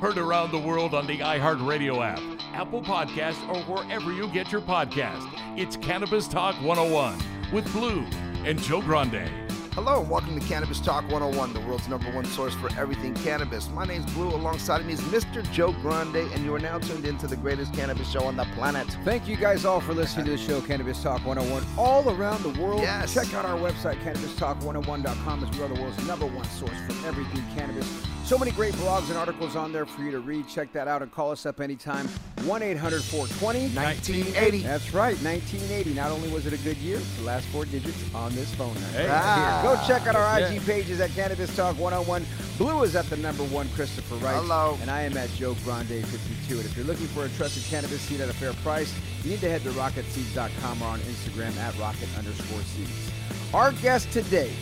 [0.00, 2.20] Heard around the world on the iHeartRadio app,
[2.52, 5.26] Apple Podcast, or wherever you get your podcast.
[5.58, 7.18] It's Cannabis Talk 101
[7.50, 8.04] with Blue
[8.44, 9.45] and Joe Grande.
[9.76, 13.68] Hello and welcome to Cannabis Talk 101, the world's number one source for everything cannabis.
[13.68, 14.28] My name's Blue.
[14.28, 15.42] Alongside me is Mr.
[15.52, 18.86] Joe Grande, and you are now tuned into the greatest cannabis show on the planet.
[19.04, 22.58] Thank you guys all for listening to the show, Cannabis Talk 101, all around the
[22.58, 22.80] world.
[22.80, 23.12] Yes.
[23.12, 27.44] Check out our website, CannabisTalk101.com, as we are the world's number one source for everything
[27.54, 27.86] cannabis.
[28.24, 30.48] So many great blogs and articles on there for you to read.
[30.48, 32.08] Check that out and call us up anytime.
[32.42, 34.62] 1 800 420 1980.
[34.62, 35.94] That's right, 1980.
[35.94, 38.88] Not only was it a good year, the last four digits on this phone number.
[38.88, 39.06] Hey.
[39.08, 39.62] Ah.
[39.66, 42.24] Go ah, check out our IG pages at Cannabis Talk 101.
[42.56, 44.36] Blue is at the number one, Christopher Wright.
[44.36, 44.78] Hello.
[44.80, 46.58] And I am at Joe Grande 52.
[46.58, 48.94] And if you're looking for a trusted cannabis seed at a fair price,
[49.24, 53.10] you need to head to rocketseeds.com or on Instagram at rocket underscore seeds.
[53.52, 54.52] Our guest today,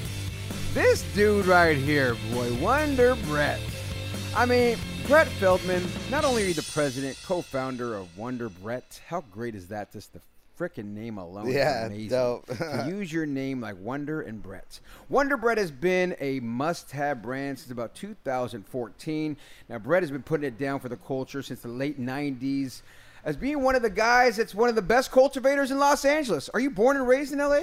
[0.73, 3.61] this dude right here, boy, Wonder Brett.
[4.35, 9.23] I mean, Brett Feldman, not only are you the president, co-founder of Wonder Brett, how
[9.31, 9.93] great is that?
[9.93, 10.21] Just the
[10.59, 12.09] freaking name alone Yeah, is amazing.
[12.11, 12.49] dope.
[12.87, 14.81] use your name like Wonder and Brett.
[15.09, 19.37] Wonder Brett has been a must-have brand since about 2014.
[19.69, 22.83] Now, Brett has been putting it down for the culture since the late 90s.
[23.25, 26.51] As being one of the guys that's one of the best cultivators in Los Angeles.
[26.53, 27.63] Are you born and raised in LA?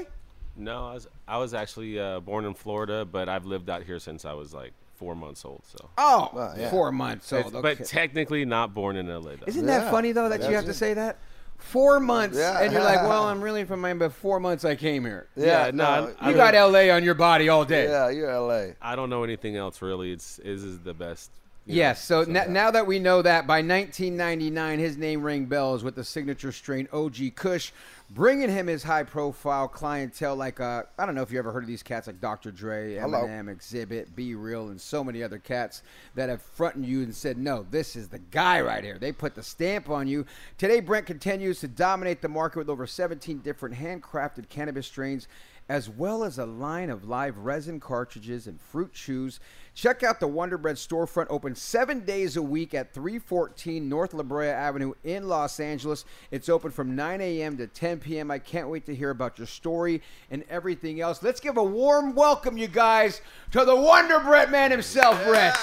[0.58, 4.00] No, I was I was actually uh, born in Florida, but I've lived out here
[4.00, 5.62] since I was like four months old.
[5.66, 6.70] So, Oh, Well, yeah.
[6.72, 7.62] four months It's- old.
[7.64, 9.36] but technically not born in LA.
[9.36, 9.46] Though.
[9.48, 11.18] Isn't Yeah, that funny though that you that's have to say that?
[11.62, 12.60] Four months, Yeah.
[12.62, 15.72] and you're like, "Well, I'm really from Miami, but four months I came here." Yeah,
[15.74, 17.86] no, I- You I got LA on your body all day.
[17.86, 18.74] Yeah, you're LA.
[18.82, 20.12] I don't know anything else really.
[20.12, 21.32] It's this is the best.
[21.74, 22.04] Yes.
[22.04, 26.04] So, n- now that we know that, by 1999, his name rang bells with the
[26.04, 27.72] signature strain OG Kush,
[28.10, 30.36] bringing him his high-profile clientele.
[30.36, 32.52] Like uh, I don't know if you ever heard of these cats like Dr.
[32.52, 33.24] Dre, Hello.
[33.24, 35.84] Eminem, Xzibit, Be Real, and so many other cats
[36.16, 39.36] that have fronted you and said, "No, this is the guy right here." They put
[39.36, 40.26] the stamp on you.
[40.58, 45.28] Today, Brett continues to dominate the market with over 17 different handcrafted cannabis strains
[45.72, 49.40] as well as a line of live resin cartridges and fruit chews.
[49.74, 54.22] Check out the Wonder Brett storefront, open seven days a week at 314 North La
[54.22, 56.04] Brea Avenue in Los Angeles.
[56.30, 57.56] It's open from 9 a.m.
[57.56, 58.30] to 10 p.m.
[58.30, 61.24] I can't wait to hear about your story and everything else.
[61.24, 63.22] Let's give a warm welcome, you guys,
[63.52, 65.58] to the Wonder Brett man himself, Brett.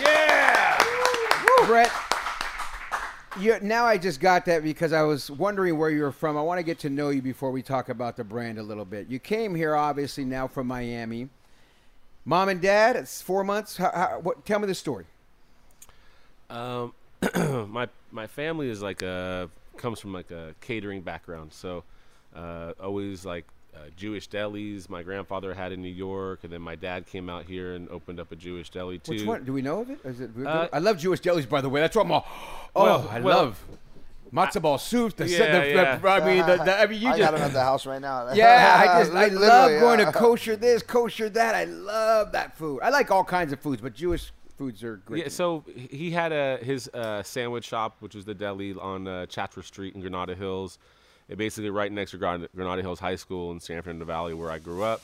[0.00, 0.84] Yeah!
[1.66, 1.90] Brett,
[3.38, 6.36] you, now I just got that because I was wondering where you're from.
[6.36, 8.84] I want to get to know you before we talk about the brand a little
[8.84, 9.08] bit.
[9.08, 11.28] You came here obviously now from Miami.
[12.24, 13.76] Mom and dad, it's four months.
[13.76, 15.04] How, how, what, tell me the story.
[16.48, 16.94] Um,
[17.68, 21.84] my my family is like a comes from like a catering background, so
[22.34, 24.88] uh, always like uh, Jewish delis.
[24.88, 28.20] My grandfather had in New York, and then my dad came out here and opened
[28.20, 29.12] up a Jewish deli too.
[29.12, 29.44] Which one?
[29.44, 29.98] Do we know of it?
[30.04, 31.80] Is it Uh, I love Jewish delis, by the way.
[31.80, 32.26] That's what I'm all.
[32.76, 33.64] Oh, Well- I well- love
[34.32, 35.14] matzo ball soup.
[35.16, 36.00] The, Yeah, the, the- yeah.
[36.12, 37.30] I mean, the, the, I mean, you I just.
[37.30, 38.32] got him at the house right now.
[38.32, 40.06] Yeah, I just I Literally, love going yeah.
[40.06, 41.54] to kosher this, kosher that.
[41.54, 42.80] I love that food.
[42.82, 45.22] I like all kinds of foods, but Jewish foods are great.
[45.24, 49.26] Yeah, so he had a his uh, sandwich shop, which was the deli on uh,
[49.26, 50.80] Chatsworth Street in Granada Hills, it
[51.28, 54.58] basically right next to Granada, Granada Hills High School in San Fernando Valley, where I
[54.58, 55.02] grew up,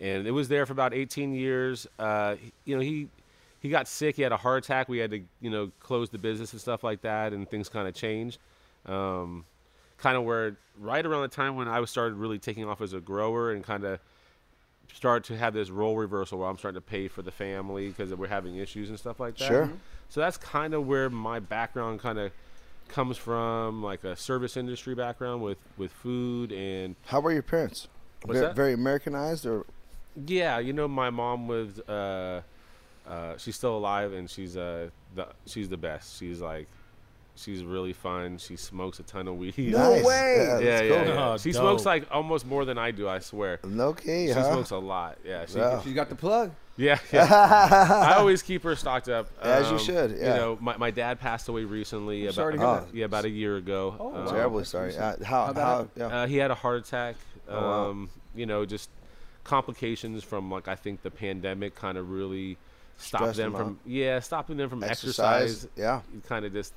[0.00, 1.86] and it was there for about 18 years.
[1.98, 3.08] Uh, you know, he
[3.60, 4.16] he got sick.
[4.16, 4.88] He had a heart attack.
[4.88, 7.88] We had to, you know, close the business and stuff like that, and things kind
[7.88, 8.38] of changed.
[8.86, 9.44] Um,
[9.98, 12.92] kind of where right around the time when I was started really taking off as
[12.92, 13.98] a grower and kind of
[14.94, 18.14] start to have this role reversal where I'm starting to pay for the family because
[18.14, 19.48] we're having issues and stuff like that.
[19.48, 19.70] Sure.
[20.08, 22.32] So that's kind of where my background kind of
[22.88, 27.88] comes from, like a service industry background with with food and How were your parents?
[28.22, 28.56] What's very, that?
[28.56, 29.64] very Americanized, or
[30.26, 31.78] yeah, you know, my mom was.
[31.80, 32.42] Uh,
[33.06, 36.18] uh, she's still alive, and she's uh, the she's the best.
[36.18, 36.66] She's like,
[37.36, 38.36] she's really fun.
[38.38, 39.54] She smokes a ton of weed.
[39.56, 40.04] No Nice.
[40.04, 40.34] way.
[40.36, 41.14] Yeah, Yeah, yeah, cool.
[41.14, 41.28] yeah.
[41.30, 41.60] Oh, She dope.
[41.62, 43.08] smokes like almost more than I do.
[43.08, 43.60] I swear.
[43.64, 44.52] Okay, She huh?
[44.52, 45.16] smokes a lot.
[45.24, 45.80] Yeah, she, Wow.
[45.82, 46.50] She's got the plug.
[46.78, 47.26] Yeah, yeah.
[47.30, 49.28] I always keep her stocked up.
[49.42, 50.16] As you Um, should, yeah.
[50.34, 52.22] You know, my, my dad passed away recently.
[52.24, 52.94] about, sorry to hear that.
[52.94, 53.94] Yeah, about a year ago.
[54.00, 54.30] Oh, Um, wow.
[54.32, 54.96] Terribly sorry.
[54.96, 55.46] Uh, how?
[55.46, 55.88] How'd How?
[55.96, 56.06] Yeah.
[56.06, 57.16] Uh, he had a heart attack.
[57.48, 57.90] Oh, wow.
[57.90, 58.88] Um, You know, just
[59.44, 62.56] complications from like I think the pandemic kind of really
[62.98, 63.76] stopped Stressed them from out.
[63.86, 65.68] yeah stopping them from Exercise, exercise.
[65.76, 66.00] yeah.
[66.28, 66.74] kind of just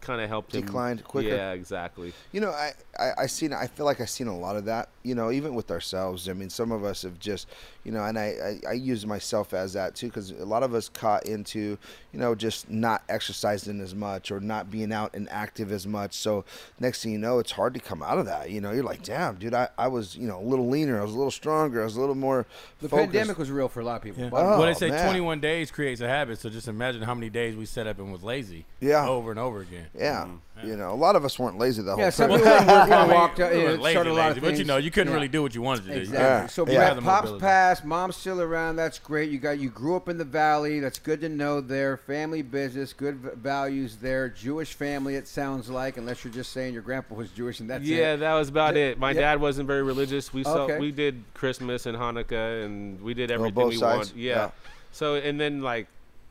[0.00, 1.28] kind of helped him Declined quicker.
[1.28, 2.12] Yeah, exactly.
[2.32, 4.88] You know, I, I I seen I feel like I've seen a lot of that.
[5.02, 6.28] You know, even with ourselves.
[6.28, 7.48] I mean, some of us have just,
[7.84, 10.74] you know, and I I, I use myself as that too because a lot of
[10.74, 11.78] us caught into,
[12.12, 16.14] you know, just not exercising as much or not being out and active as much.
[16.14, 16.44] So
[16.80, 18.50] next thing you know, it's hard to come out of that.
[18.50, 21.02] You know, you're like, damn, dude, I, I was you know a little leaner, I
[21.02, 22.46] was a little stronger, I was a little more.
[22.80, 23.12] The focused.
[23.12, 24.22] pandemic was real for a lot of people.
[24.22, 24.30] Yeah.
[24.32, 25.04] Oh, well, they say man.
[25.04, 26.38] 21 days creates a habit.
[26.38, 28.66] So just imagine how many days we set up and was lazy.
[28.80, 29.06] Yeah.
[29.06, 29.87] Over and over again.
[29.96, 29.98] Mm-hmm.
[30.00, 32.04] Yeah, you know, a lot of us weren't lazy the whole time.
[32.04, 34.12] Yeah, some people like, I mean, walked out, we you weren't know, lazy, started a
[34.14, 35.14] lot lazy, of but you know, you couldn't Yeah.
[35.14, 36.00] really do what you wanted to do.
[36.00, 36.18] Exactly.
[36.24, 36.46] Yeah.
[36.48, 36.74] So Yeah.
[36.74, 38.76] Brett, the pops passed, mom's still around.
[38.76, 39.30] That's great.
[39.30, 40.80] You got you grew up in the valley.
[40.80, 41.60] That's good to know.
[41.60, 44.28] There, family business, good values there.
[44.28, 45.14] Jewish family.
[45.14, 47.88] It sounds like, unless you're just saying your grandpa was Jewish and that's it.
[47.88, 48.18] yeah, it.
[48.18, 48.98] that was about Th- it.
[48.98, 49.20] My yeah.
[49.20, 50.32] dad wasn't very religious.
[50.32, 50.78] We saw Okay.
[50.78, 54.16] we did Christmas and Hanukkah and we did Well, everything both we sides, wanted.
[54.22, 54.34] Yeah.
[54.36, 54.50] yeah.
[54.92, 55.86] So and then like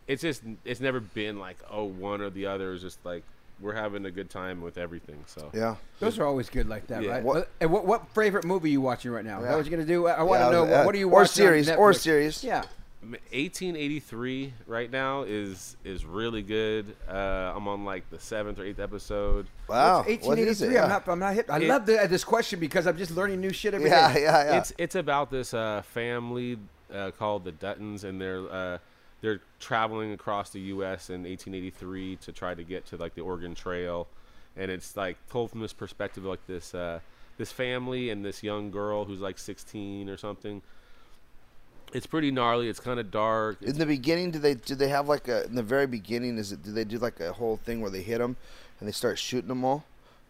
[0.07, 2.73] it's just it's never been like oh one or the other.
[2.73, 3.23] It's just like
[3.59, 5.23] we're having a good time with everything.
[5.25, 5.75] So yeah.
[5.99, 7.11] Those are always good like that, Yeah.
[7.11, 7.23] right?
[7.23, 9.39] What- What, and what, what favorite movie you watching right now?
[9.39, 9.49] Is Yeah.
[9.49, 10.07] that what you're gonna do?
[10.07, 11.33] I, I want to Yeah, know uh, what are you or watching?
[11.33, 12.43] series, or series.
[12.43, 12.63] Yeah.
[13.01, 16.95] 1883 right now is is really good.
[17.09, 19.47] Uh, I'm on like the seventh or eighth episode.
[19.69, 20.03] Wow.
[20.05, 20.67] What's What is it?
[20.71, 20.73] 1883.
[20.75, 20.83] Yeah.
[20.83, 21.07] I'm not.
[21.07, 21.49] I'm not hip.
[21.49, 23.95] I It- love the, this question because I'm just learning new shit every day.
[23.95, 24.57] yeah, yeah, yeah.
[24.57, 26.57] It's it's about this uh, family
[26.93, 28.77] uh, called the Duttons, and they're uh,
[29.21, 31.09] they're traveling across the U.S.
[31.09, 34.07] in 1883 to try to get to like the Oregon Trail,
[34.55, 36.99] and it's like told from this perspective, like this uh,
[37.37, 40.61] this family and this young girl who's like 16 or something.
[41.93, 42.67] It's pretty gnarly.
[42.67, 43.61] It's kind of dark.
[43.61, 46.37] in the beginning, do they do they have like a in the very beginning?
[46.37, 48.35] Is it do they do like a whole thing where they hit them
[48.79, 49.85] and they start shooting them all?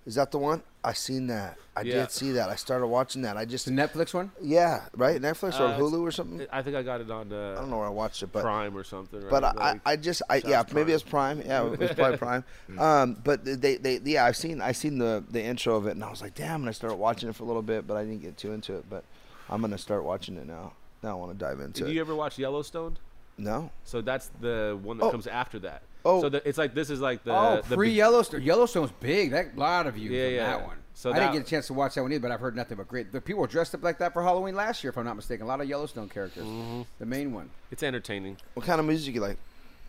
[0.07, 0.63] Is that the one?
[0.85, 1.57] I seen that.
[1.75, 1.95] I Yeah.
[1.95, 2.47] did see that.
[2.49, 3.35] I started watching that.
[3.35, 4.31] I just The Netflix one.
[4.41, 6.47] yeah, right Netflix or Uh, Hulu or something.
[6.49, 8.41] I think I got it on uh, I don't know where I watched it, but
[8.41, 9.19] Prime or something.
[9.19, 9.29] Right?
[9.29, 12.45] but I, Like- I, just I yeah maybe it's Prime yeah it was probably Prime
[12.79, 16.03] um but they, they yeah I've seen I seen the the intro of it and
[16.05, 18.03] I was like damn and I started watching it for a little bit but I
[18.05, 19.03] didn't get too into it but
[19.49, 20.71] I'm gonna start watching it now
[21.03, 22.97] now I want to dive into Did it you ever watch Yellowstone?
[23.37, 25.11] no So that's the one that Oh.
[25.11, 25.81] comes after that.
[26.05, 26.21] Oh.
[26.21, 28.41] so the, it's like this is like the oh, the pre be- Yellowstone.
[28.41, 29.31] Yellowstone's big.
[29.31, 30.57] That a lot of views Yeah, on yeah.
[30.57, 30.77] that one.
[30.93, 32.75] So I didn't get a chance to watch that one either, but I've heard nothing
[32.77, 33.11] but great.
[33.11, 35.45] The people were dressed up like that for Halloween last year, if I'm not mistaken.
[35.45, 36.43] A lot of Yellowstone characters.
[36.45, 36.81] Mm-hmm.
[36.97, 37.51] The main one.
[37.69, 38.37] It's entertaining.
[38.55, 39.37] what kind of music you like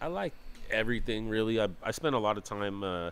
[0.00, 0.34] I like
[0.70, 1.60] everything really.
[1.60, 3.10] I I spent a lot of time uh,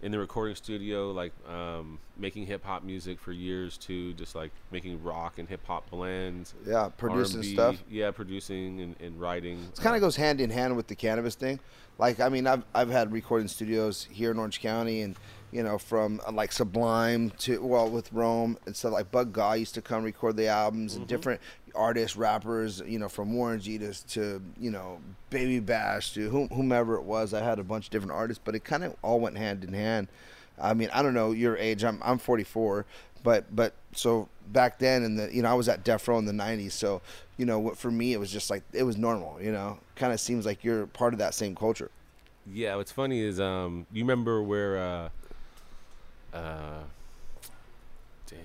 [0.00, 4.12] in the recording studio, like um, making hip hop music for years too.
[4.14, 6.54] Just like making rock and hip hop blends.
[6.66, 7.84] Yeah, producing R&B, stuff.
[7.90, 9.58] Yeah, producing and, and writing.
[9.72, 11.58] It kind of goes hand in hand with the cannabis thing.
[11.98, 15.16] Like, I mean, I've I've had recording studios here in Orange County, and
[15.52, 19.54] you know, from uh, like Sublime to well, with Rome and stuff like Bud Gaugh
[19.54, 21.40] used to come record the albums, and different
[21.74, 24.98] artists, rappers, you know, from Warren G to, to you know,
[25.30, 27.32] Baby Bash to whom, whomever it was.
[27.32, 29.72] I had a bunch of different artists, but it kind of all went hand in
[29.72, 30.08] hand.
[30.60, 31.84] I mean, I don't know your age.
[31.84, 32.84] I'm I'm 44,
[33.22, 36.26] but but so back then in the you know I was at Death Row in
[36.26, 37.00] the 90s, so
[37.36, 39.40] you know what for me it was just like it was normal.
[39.40, 41.90] You know, kind of seems like you're part of that same culture.
[42.52, 45.08] Yeah, what's funny is um, you remember where uh,
[46.34, 46.80] uh,
[48.28, 48.38] dang,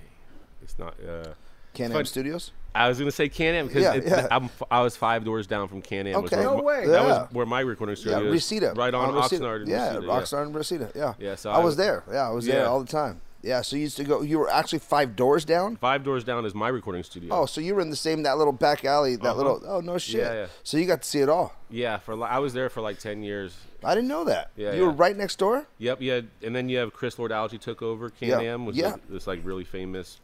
[0.61, 0.95] it's not.
[1.07, 1.33] Uh,
[1.73, 2.51] Can Fun- Am Studios.
[2.75, 4.27] I was gonna say Can Am because Yeah, yeah.
[4.31, 6.15] I'm, I was five doors down from Can Am.
[6.23, 6.37] Okay.
[6.37, 6.85] where No way.
[6.87, 7.07] That Yeah.
[7.23, 8.31] was where my recording studio is.
[8.33, 8.73] Reseda.
[8.75, 9.45] Right on, Reseda.
[9.45, 9.55] Oxnard.
[9.61, 10.91] and Yeah, Reseda, Oxnard and Reseda.
[10.95, 11.13] Yeah.
[11.19, 12.03] Yeah, so I, I- was there.
[12.11, 13.21] Yeah, I was there all the time.
[13.43, 14.21] Yeah, so you used to go.
[14.21, 15.75] You were actually five doors down.
[15.75, 17.29] Five doors down is my recording studio.
[17.35, 19.35] Oh, so you were in the same that little back alley, that Uh-huh.
[19.37, 19.61] little.
[19.67, 20.21] Oh no shit.
[20.21, 20.47] Yeah, yeah.
[20.63, 21.53] So you got to see it all.
[21.69, 21.97] yeah.
[21.97, 23.53] For I was there for like ten years.
[23.83, 24.51] I didn't know that.
[24.55, 25.67] Yeah, you were right next door.
[25.77, 25.97] Yep.
[26.01, 26.21] Yeah.
[26.41, 28.09] And then you have Chris Lord-Alge took over.
[28.09, 28.91] Can Yeah, Am was yeah.
[28.91, 30.21] like, this like really famous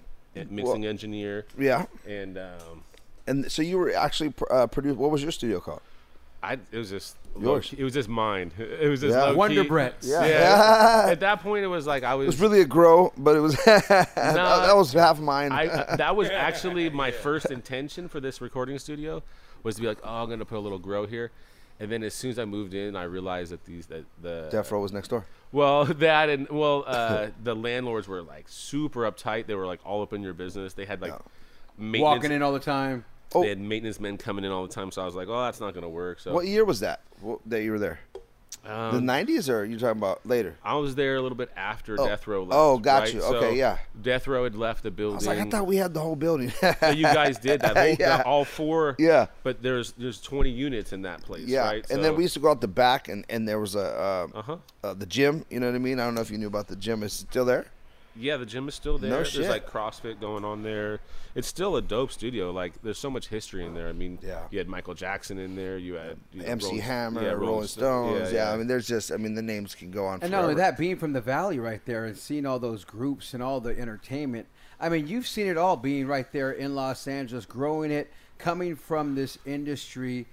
[0.50, 1.46] mixing engineer.
[1.58, 1.88] Yeah.
[2.08, 2.84] And um,
[3.28, 4.96] And so you were actually uh, produced.
[4.98, 5.82] What was your studio called?
[6.42, 7.74] I it was just Yours.
[7.74, 8.52] low- It was just mine.
[8.58, 9.32] It was just Yeah.
[9.34, 9.68] Wonder key.
[9.68, 9.94] Bread.
[10.02, 10.26] Yeah.
[10.26, 11.06] Yeah.
[11.10, 12.26] At that point, it was like I was.
[12.26, 15.52] It was really a grow, but it was that, that was half mine.
[15.52, 15.66] I,
[15.98, 19.22] that was actually my first intention for this recording studio
[19.64, 21.32] was to be like, oh, I'm gonna put a little grow here,
[21.80, 24.72] and then as soon as I moved in, I realized that these that the Death
[24.72, 25.26] Row was next door.
[25.52, 29.46] well that and well uh, the landlords were like super uptight.
[29.48, 30.74] They were like all up in your business.
[30.74, 31.14] They had like
[31.78, 32.02] maintenance.
[32.02, 33.04] Walking in all the time.
[33.36, 33.42] Oh.
[33.44, 34.92] They had maintenance men coming in all the time.
[34.92, 36.20] So I was like, oh, that's not gonna work.
[36.20, 37.02] So What year was that?
[37.22, 38.00] What, that you were there?
[38.66, 40.56] um, the '90s, or you talking about later?
[40.64, 42.06] I was there a little bit after Oh.
[42.08, 42.54] Death Row left.
[42.60, 43.14] Oh, got right?
[43.14, 43.22] you.
[43.22, 43.78] So Okay, yeah.
[44.02, 45.16] Death Row had left the I building.
[45.18, 46.52] was like, I thought we had the whole building.
[46.80, 47.98] So you guys did that.
[48.00, 48.24] Yeah.
[48.26, 48.96] all four.
[49.00, 49.28] Yeah.
[49.44, 51.48] But there's there's 20 units in that place.
[51.48, 51.90] yeah, Right.
[51.90, 53.80] and then we used to go out the back, and, and there was a
[54.34, 54.58] uh, Uh-huh.
[54.84, 55.46] uh, the gym.
[55.50, 56.00] You know what I mean?
[56.00, 57.04] I don't know if you knew about the gym.
[57.04, 57.66] Is still there?
[58.16, 59.10] Yeah, the gym is still there.
[59.10, 59.50] No there's shit.
[59.50, 61.00] like CrossFit going on there.
[61.36, 62.52] It's still a dope studio.
[62.52, 63.88] Like there's so much history in there.
[63.88, 64.42] I mean, Yeah.
[64.52, 65.78] you had Michael Jackson in there.
[65.78, 67.80] You had you know, MC Rolling- Hammer, yeah, Rolling, Sto-
[68.16, 68.34] Stones.
[68.34, 70.20] Yeah, I mean, there's just, I mean, the names can go on.
[70.20, 70.26] Forever.
[70.26, 73.34] And not only that, being from the valley right there and seeing all those groups
[73.34, 74.48] and all the entertainment.
[74.82, 78.76] I mean, you've seen it all being right there in Los Angeles, growing it, coming
[78.76, 80.26] from this industry.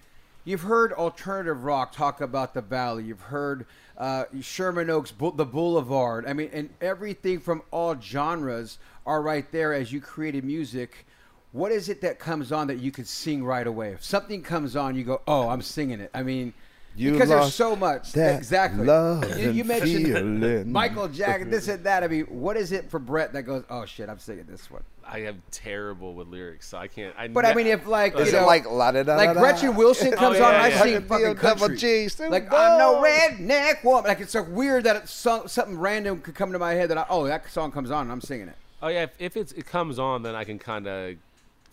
[0.44, 3.02] You've heard alternative rock talk about the valley.
[3.04, 3.66] You've heard
[3.96, 6.26] uh, Sherman Oaks, the Boulevard.
[6.26, 11.06] I mean, and everything from all genres are right there as you created music.
[11.52, 13.92] What is it that comes on that you could sing right away?
[13.92, 16.52] If something comes on, you go, "Oh, I'm singing it." I mean,
[16.96, 18.12] You because there's so much.
[18.12, 18.86] that exactly.
[18.86, 20.72] love you, you mentioned feeling.
[20.72, 22.02] Michael Jackson, this and that.
[22.02, 24.82] I mean, what is it for Brett that goes, "Oh shit, I'm singing this one"?
[25.08, 27.14] I am terrible with lyrics, so I can't.
[27.16, 29.28] I But I mean, if like Is you it know, like la da da like
[29.28, 29.40] da da?
[29.40, 30.82] Gretchen Wilson oh, comes Oh, on, yeah, I yeah.
[30.82, 31.76] sing Fucking fucking double country.
[31.76, 33.04] G, Snoop like I'm no Dogg.
[33.04, 34.08] redneck woman.
[34.08, 36.98] Like it's so weird that it's so, something random could come to my head that
[36.98, 38.56] I, oh that song comes on and I'm singing it.
[38.82, 41.16] oh yeah, if, if it's, it comes on, then I can kind of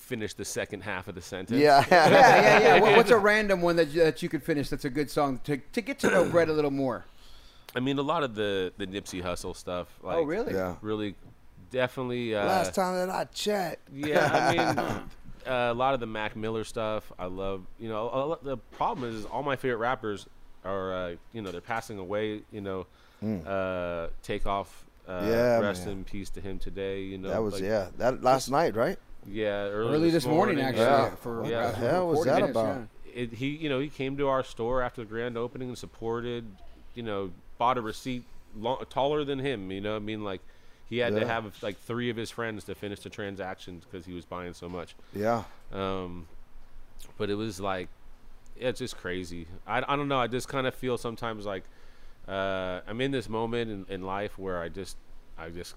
[0.03, 1.59] finish the second half of the sentence.
[1.59, 1.83] Yeah.
[1.89, 2.79] Yeah, yeah, yeah.
[2.81, 4.69] What- What's a random one that you, that you could finish?
[4.69, 7.05] That's a good song to to get to know Brett a little more.
[7.75, 9.87] I mean, a lot of the the Nipsey Hussle stuff.
[10.03, 10.53] Like, oh really?
[10.53, 10.75] Yeah.
[10.81, 11.15] Really,
[11.71, 12.35] definitely.
[12.35, 13.89] Uh, Last time that I checked.
[13.93, 15.03] Yeah, I mean, uh,
[15.45, 17.11] a lot of the Mac Miller stuff.
[17.17, 17.65] I love.
[17.79, 20.27] You know, a lot, the problem is all my favorite rappers
[20.65, 22.41] are, uh, you know, they're passing away.
[22.51, 22.85] You know,
[23.45, 24.85] uh, Takeoff.
[25.07, 25.25] Uh.
[25.27, 25.97] Yeah, rest man.
[25.97, 27.01] in peace to him today.
[27.01, 27.87] You know, That was like, yeah.
[27.97, 28.97] That last night, right?
[29.27, 30.83] Yeah, early, Early this morning, actually.
[30.83, 31.15] Yeah.
[31.15, 32.87] For What the hell was that this, about?
[33.05, 33.21] yeah.
[33.23, 36.45] It, he, you know, he came to our store after the grand opening and supported.
[36.95, 38.23] You know, bought a receipt
[38.57, 39.71] long, taller than him.
[39.71, 40.41] You know, I mean, like.
[40.89, 44.13] He had to have like three of his friends to finish the transaction because he
[44.13, 44.95] was buying so much.
[45.15, 45.43] Yeah.
[45.71, 46.27] Um,
[47.17, 47.87] but it was like,
[48.59, 49.47] it's just crazy.
[49.65, 50.19] I, I don't know.
[50.19, 51.63] I just kind of feel sometimes like
[52.27, 54.95] uh, I'm in this moment in, in life where I just,
[55.35, 55.73] I just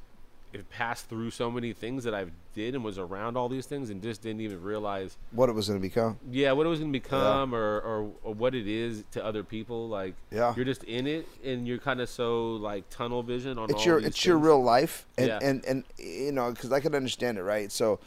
[0.61, 3.91] it passed through so many things that I've did and was around all these things
[3.91, 6.19] and just didn't even realize, What it was going to become.
[6.31, 9.43] yeah, what it was going to become or, or, or what it is to other
[9.45, 9.89] people.
[9.89, 10.55] Like, Yeah.
[10.57, 13.85] you're just in it and you're kind of so like tunnel vision on it's all
[13.85, 15.39] your it's your real life and Yeah.
[15.43, 17.99] and and you know because i can understand it right so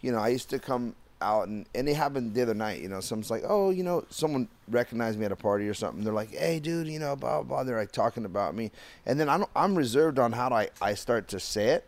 [0.00, 2.88] you know i used to come out and and it happened the other night you
[2.88, 6.12] know someone's like oh you know someone recognized me at a party or something they're
[6.12, 7.64] like hey dude you know blah blah, blah.
[7.64, 8.70] they're like talking about me
[9.04, 11.84] and then i'm, I'm reserved on how I, I start to say it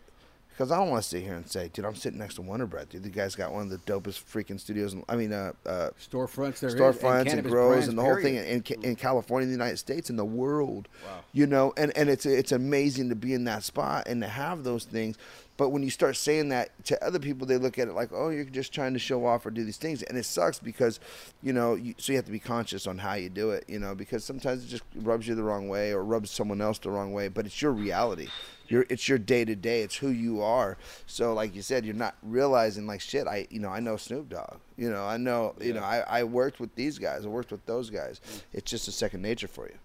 [0.61, 2.67] because I don't want to sit here and say, dude, I'm sitting next to Wonder
[2.67, 2.91] Brett.
[2.91, 4.93] Dude, the guy's got one of the dopest freaking studios.
[4.93, 8.17] In, I mean, uh, uh, Storefronts there, is, storefronts and, cannabis grows and the whole
[8.17, 8.69] thing period.
[8.69, 10.87] in, in, in California, in the United States, in the world.
[11.07, 11.21] Wow.
[11.33, 14.63] You know, and, and it's it's amazing to be in that spot and to have
[14.63, 15.17] those things.
[15.61, 18.31] But when you start saying that to other people, they look at it like, oh,
[18.31, 21.01] you're just trying to show off or do these things, and it sucks because,
[21.43, 23.79] you know, you, so you have to be conscious on how you do it, you
[23.79, 26.91] know, because sometimes it just rubs you the wrong way or rubs someone else the
[26.91, 27.29] wrong way.
[27.29, 28.29] But it's your reality.
[28.69, 29.83] Your, it's your day to day.
[29.83, 30.79] It's who you are.
[31.07, 33.27] So, like you said, you're not realizing like shit.
[33.27, 34.61] I, you know, I know Snoop Dogg.
[34.79, 37.27] You know, I know, you know, I, I worked with these guys.
[37.27, 38.23] I worked with those guys.
[38.55, 39.77] It's just a second nature for you.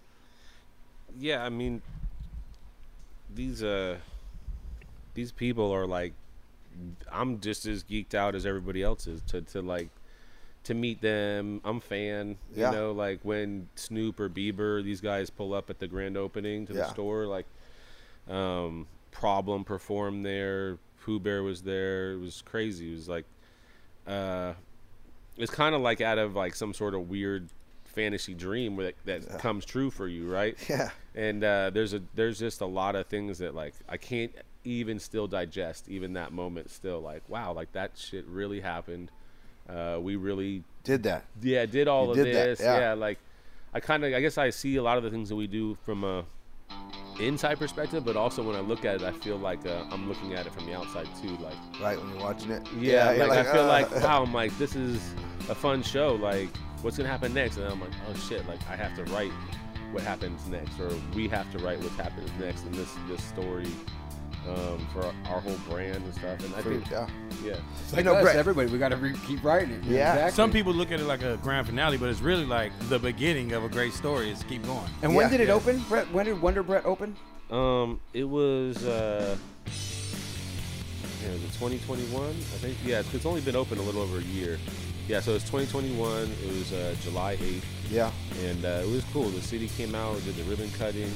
[1.18, 1.82] yeah, I mean,
[3.34, 3.98] these uh,
[5.16, 6.12] these people are like,
[7.10, 9.88] I'm just as geeked out as everybody else is to to like
[10.64, 11.60] to meet them.
[11.64, 12.36] I'm fan.
[12.54, 12.70] Yeah.
[12.70, 16.66] You know, like when Snoop or Bieber, these guys pull up at the grand opening
[16.66, 16.92] to the Yeah.
[16.92, 17.46] store, like
[18.28, 20.78] um, Problem performed there.
[21.02, 22.12] Pooh Bear was there.
[22.12, 22.90] It was crazy.
[22.90, 23.24] It was like,
[24.06, 24.52] uh,
[25.36, 27.48] it's kind of like out of like some sort of weird
[27.84, 30.56] fantasy dream where that, that comes true for you, right?
[30.68, 30.90] Yeah.
[31.14, 34.32] And uh, there's a there's just a lot of things that like I can't
[34.66, 36.70] even still digest even that moment.
[36.70, 39.10] Still like wow, like that shit really happened.
[39.68, 41.24] Uh, we really Did that.
[41.42, 42.60] yeah did all You of did this.
[42.60, 42.78] yeah.
[42.78, 42.92] yeah.
[42.94, 43.18] like
[43.74, 45.76] I kind of I guess I see a lot of the things that we do
[45.84, 46.24] from a
[47.20, 50.34] inside perspective, but also when I look at it, I feel like uh, I'm looking
[50.34, 51.36] at it from the outside too.
[51.38, 52.66] Like Right when you're watching it.
[52.78, 55.00] yeah, you're like, I feel uh, like wow, I'm like this is
[55.48, 56.14] a fun show.
[56.14, 56.48] Like
[56.82, 57.56] what's gonna happen next?
[57.56, 59.32] And I'm like, oh shit, like I have to write
[59.92, 63.66] what happens next, or we have to write what happens next in this this story
[64.48, 66.38] um, for our, our whole brand and stuff.
[66.44, 67.06] And I For- think, yeah.
[67.44, 67.56] yeah,
[67.92, 69.84] Like know, us, Brett- everybody, we got to re- keep writing it.
[69.84, 70.12] Yeah.
[70.12, 70.32] exactly.
[70.36, 73.52] Some people look at it like a grand finale, but it's really like the beginning
[73.52, 74.30] of a great story.
[74.30, 74.80] Is keep going.
[75.02, 75.30] And when Yeah.
[75.30, 75.54] did it Yeah.
[75.54, 76.12] open, Brett?
[76.12, 77.16] When did Wonder Brett open?
[77.50, 79.36] Um, it was uh,
[81.22, 82.28] yeah, was it 2021?
[82.28, 84.58] I think yeah, it's, it's only been open a little over a year.
[85.08, 86.22] Yeah, so it's 2021.
[86.44, 88.10] It was uh, July 8th, Yeah.
[88.44, 89.28] and uh, it was cool.
[89.28, 91.10] The city came out, did the ribbon cutting.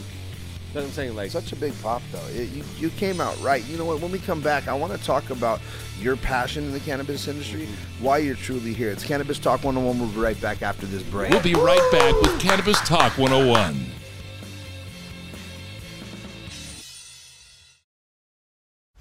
[0.73, 2.25] That's what I'm saying, like Such a big pop, though.
[2.29, 3.65] It, you, you came out right.
[3.65, 4.01] You know what?
[4.01, 5.61] When we come back, I want to talk about
[5.99, 8.05] your passion in the cannabis industry, mm-hmm.
[8.05, 8.91] why you're truly here.
[8.91, 9.99] It's Cannabis Talk 101.
[9.99, 11.33] We'll be right back after this break.
[11.33, 14.00] We'll be right back with Cannabis Talk 101.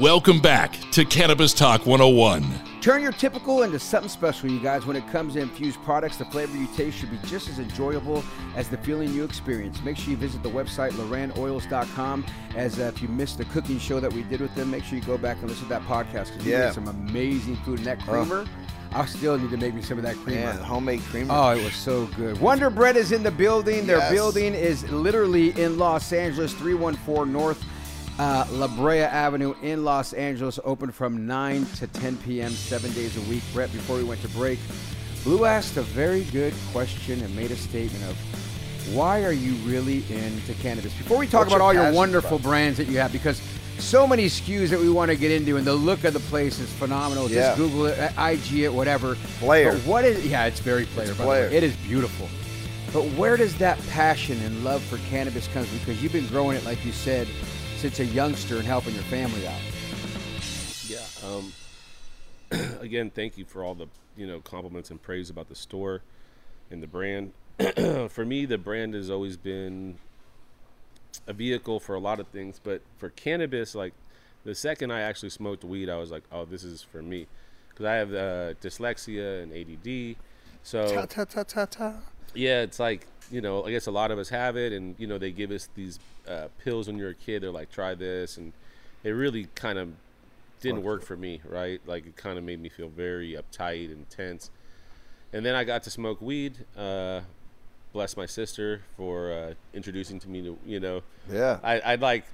[0.00, 2.44] Welcome back to Cannabis Talk 101.
[2.80, 4.86] Turn your typical into something special, you guys.
[4.86, 8.24] When it comes to infused products, the flavor you taste should be just as enjoyable
[8.56, 9.82] as the feeling you experience.
[9.82, 12.24] Make sure you visit the website, LorAnnOils.com.
[12.56, 14.98] As uh, if you missed the cooking show that we did with them, make sure
[14.98, 16.66] you go back and listen to that podcast because we Yeah.
[16.66, 17.78] made some amazing food.
[17.78, 18.46] And that creamer,
[18.92, 20.40] I still need to make me some of that creamer.
[20.54, 21.34] Man, homemade creamer.
[21.36, 22.40] Oh, it was so good.
[22.40, 23.86] Wonder Brett is in the building.
[23.86, 27.62] Their building is literally in Los Angeles, 314 North
[28.22, 30.60] uh, La Brea Avenue in Los Angeles.
[30.64, 33.42] Open from 9 to 10 p.m., seven days a week.
[33.52, 34.60] Brett, before we went to break,
[35.24, 38.16] Blue asked a very good question and made a statement of
[38.94, 40.92] why are you really into cannabis?
[40.94, 42.50] Before we talk What's about your all your wonderful bro?
[42.50, 43.40] brands that you have, because
[43.78, 46.60] so many SKUs that we want to get into, and the look of the place
[46.60, 47.28] is phenomenal.
[47.28, 47.56] Yeah.
[47.56, 49.16] Just Google it, uh, IG it, whatever.
[49.38, 49.72] Player.
[49.72, 50.24] But what is?
[50.24, 51.10] Yeah, it's very player.
[51.10, 51.48] It's by the way.
[51.48, 51.56] player.
[51.56, 52.28] It is beautiful.
[52.92, 55.68] But where does that passion and love for cannabis comes?
[55.72, 57.26] Because you've been growing it, like you said,
[57.82, 59.58] since a youngster and helping your family out.
[60.86, 61.00] Yeah.
[61.26, 61.52] Um,
[62.80, 66.00] again, thank you for all the you know compliments and praise about the store
[66.70, 67.32] and the brand.
[68.08, 69.96] for me, the brand has always been
[71.26, 73.94] a vehicle for a lot of things, but for cannabis, like
[74.44, 77.26] the second I actually smoked weed, I was like, oh, this is for me,
[77.70, 80.16] because I have uh, dyslexia and ADD.
[80.62, 81.94] So Ta ta ta ta ta.
[82.32, 85.08] yeah, it's like you know, I guess a lot of us have it, and you
[85.08, 87.42] know, they give us these uh, pills when you're a kid.
[87.42, 88.52] They're like, try this, and
[89.04, 89.92] it really kind of
[90.60, 91.80] didn't work for me, right?
[91.86, 94.50] Like it kind of made me feel very uptight and tense.
[95.32, 96.58] And then I got to smoke weed.
[96.76, 97.20] Uh,
[97.92, 101.02] bless my sister for uh, introducing to me to you know.
[101.30, 101.58] Yeah.
[101.62, 102.24] I I like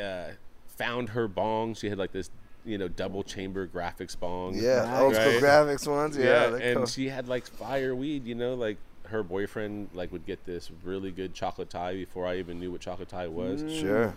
[0.00, 0.30] uh,
[0.76, 1.74] found her bong.
[1.74, 2.30] She had like this
[2.64, 4.54] you know double chamber Graffix bong.
[4.54, 5.00] Yeah.
[5.00, 6.16] Old school Graffix ones.
[6.16, 6.48] Yeah.
[6.48, 6.86] they're and cool.
[6.86, 8.78] she had like fire weed, you know, like
[9.12, 12.80] her boyfriend like would get this really good chocolate Thai before I even knew what
[12.80, 13.64] chocolate Thai was.
[13.72, 14.14] Sure.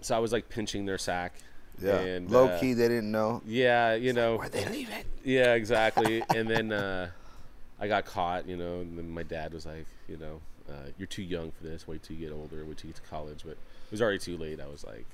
[0.00, 1.34] So I was like pinching their sack.
[1.80, 1.98] Yeah.
[1.98, 3.40] And, Low uh, key, they didn't know.
[3.46, 4.36] Yeah, you know.
[4.36, 5.06] Where'd they leave it?
[5.24, 6.22] Yeah, exactly.
[6.34, 7.10] and then uh,
[7.80, 11.06] I got caught, you know, and then my dad was like, you know, uh, you're
[11.06, 11.88] too young for this.
[11.88, 12.64] Wait till you get older.
[12.64, 13.42] Wait till you get to college.
[13.44, 14.60] But it was already too late.
[14.60, 15.06] I was like,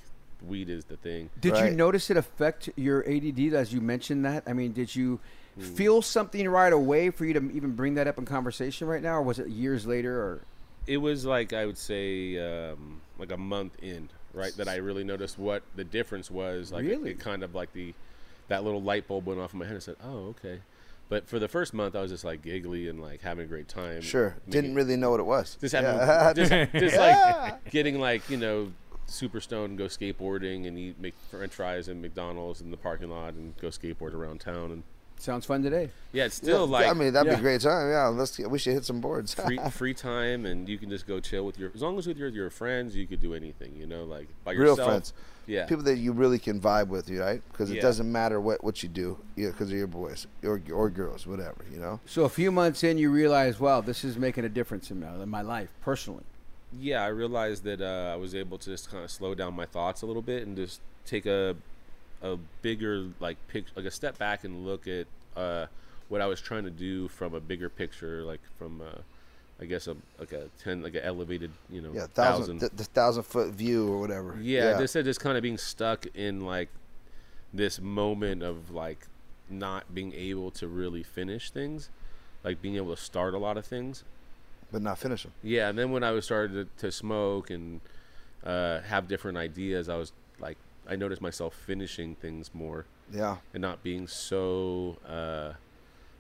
[0.47, 1.31] weed is the thing.
[1.41, 4.45] Did you notice it affect your ADD as you mentioned that?
[4.47, 5.21] I mean, did you
[5.59, 9.15] Feel something right away for you to even bring that up in conversation right now,
[9.15, 10.21] or was it years later?
[10.21, 10.41] Or
[10.87, 12.39] It was like I would say
[12.71, 16.71] um, like a month in, right, that I really noticed what the difference was.
[16.73, 17.11] Like it- Really?
[17.11, 17.95] it, kind of like the
[18.49, 20.61] that little light bulb went off in my head and said, "Oh, okay."
[21.11, 23.67] But for the first month, I was just like giggly and like having a great
[23.69, 24.01] time.
[24.03, 24.37] Sure.
[24.47, 25.57] making- Didn't really know what it was.
[25.61, 26.33] just having Yeah.
[26.35, 28.73] just, just like getting like you know
[29.07, 33.09] super stoned and go skateboarding and eat make french fries and mcdonald's in the parking
[33.09, 34.83] lot and go skateboard around town and
[35.19, 35.91] sounds fun today.
[36.13, 37.37] yeah it's still Yeah, like I mean, that'd yeah.
[37.37, 37.91] be a great time.
[37.91, 38.37] Yeah, let's.
[38.37, 39.35] Get, we should hit some boards.
[39.35, 42.17] free free time and you can just go chill with your as long as with
[42.19, 45.13] your your friends you could do anything you know like by Real friends.
[45.47, 47.43] yeah People that you really can vibe with, you right?
[47.51, 47.83] Because it Yeah.
[47.83, 51.65] doesn't matter what what you do, yeah, because of your boys or or girls, whatever,
[51.73, 52.01] you know.
[52.07, 55.15] So a few months in, you realize, wow, this is making a difference in my,
[55.23, 56.25] in my life personally.
[56.79, 59.65] yeah, I realized that uh, I was able to just kind of slow down my
[59.67, 61.57] thoughts a little bit and just take a
[62.23, 65.67] a bigger like pic like a step back and look at uh,
[66.09, 69.01] what I was trying to do from a bigger picture, like from uh,
[69.61, 72.85] I guess a like a ten like an elevated you know Yeah, thousand the, the
[72.85, 74.37] thousand foot view or whatever.
[74.41, 76.69] Yeah, instead of just kind of being stuck in like
[77.53, 79.07] this moment of like
[79.51, 81.89] not being able to really finish things,
[82.45, 84.05] like being able to start a lot of things.
[84.71, 85.33] but not finish them.
[85.43, 87.81] Yeah, and then when I was started to, to smoke and
[88.45, 90.13] uh, have different ideas, I was
[90.89, 94.99] I noticed myself finishing things more Yeah, and not being so.
[95.07, 95.53] Uh,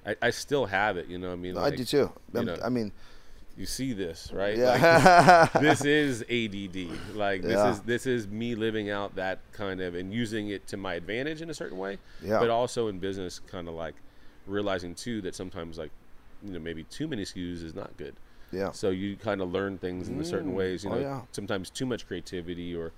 [0.06, 1.32] I, I still have it, you know.
[1.32, 2.12] I mean, I like, do too.
[2.34, 2.92] you know, I mean,
[3.56, 4.56] you see this, right?
[4.56, 7.14] yeah, Like, this is ADD.
[7.16, 7.70] Like this Yeah.
[7.70, 11.42] is this is me living out that kind of and using it to my advantage
[11.42, 11.98] in a certain way.
[12.22, 12.38] Yeah.
[12.38, 13.94] But also in business, kind of like
[14.46, 15.90] realizing too that sometimes like
[16.42, 18.14] you know maybe too many SKUs is not good.
[18.52, 20.84] yeah, So you kind of learn things in certain ways.
[20.84, 21.20] You Oh, know, yeah.
[21.32, 22.92] sometimes too much creativity or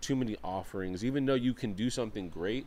[0.00, 1.04] too many offerings.
[1.04, 2.66] Even though you can do something great,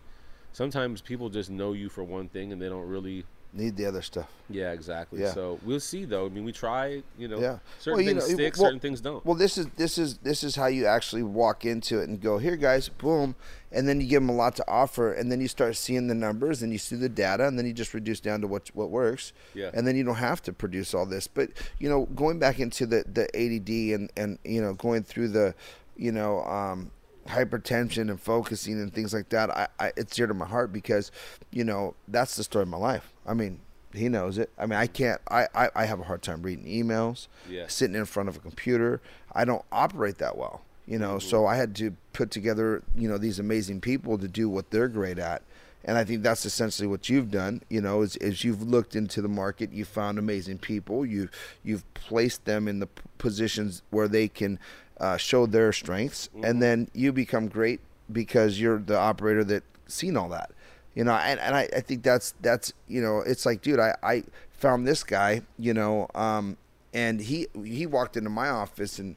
[0.52, 3.26] sometimes people just know you for one thing and they don't really.
[3.56, 4.32] need the other stuff.
[4.50, 5.22] Yeah, exactly.
[5.22, 5.32] Yeah.
[5.32, 6.26] So we'll see though.
[6.26, 7.04] I mean, we try.
[7.20, 7.60] You know, Yeah.
[7.80, 9.24] certain Well, you things know, stick, well- certain things don't.
[9.24, 12.40] Well, this is this is this is how you actually walk into it and go,
[12.40, 13.36] here, guys, boom,
[13.72, 16.16] and then you give them a lot to offer, and then you start seeing the
[16.16, 18.90] numbers, and you see the data, and then you just reduce down to what what
[18.90, 19.70] works, Yeah.
[19.72, 21.28] and then you don't have to produce all this.
[21.28, 25.28] But you know, going back into the the ADD and and you know going through
[25.28, 25.54] the,
[25.96, 26.42] you know.
[26.44, 26.90] um
[27.28, 31.12] hypertension and focusing and things like that I, I it's dear to my heart because
[31.52, 33.14] you know that's the story of my life.
[33.26, 33.60] I mean
[33.94, 34.50] he knows it.
[34.58, 37.68] I mean i can't i i, I have a hard time reading emails Yeah.
[37.68, 39.02] sitting in front of a computer.
[39.34, 41.54] I don't operate that well you know so mm-hmm.
[41.54, 45.18] i had to put together you know these amazing people to do what they're great
[45.20, 45.42] at.
[45.86, 49.22] And i think that's essentially what you've done you know is, is you've looked into
[49.22, 51.30] the market you found amazing people you
[51.64, 54.60] you've placed them in the positions where they can
[55.00, 57.80] uh, show their strengths and then you become great
[58.12, 60.52] because you're the operator that seen all that.
[60.96, 63.96] You know and, and I, I think that's that's you know it's like dude I,
[64.04, 66.56] I found this guy you know um
[66.94, 69.16] and he he walked into my office and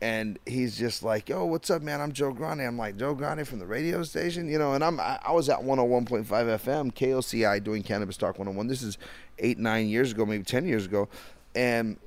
[0.00, 2.00] and he's just like yo what's up man?
[2.00, 2.62] I'm joe grande.
[2.62, 4.48] I'm like joe grande from the radio station?
[4.48, 8.66] You know and i'm i, I was at 101.5 fm koci doing cannabis talk 101
[8.66, 8.96] this is
[9.40, 11.08] eight nine years ago maybe 10 years ago.
[11.54, 11.98] And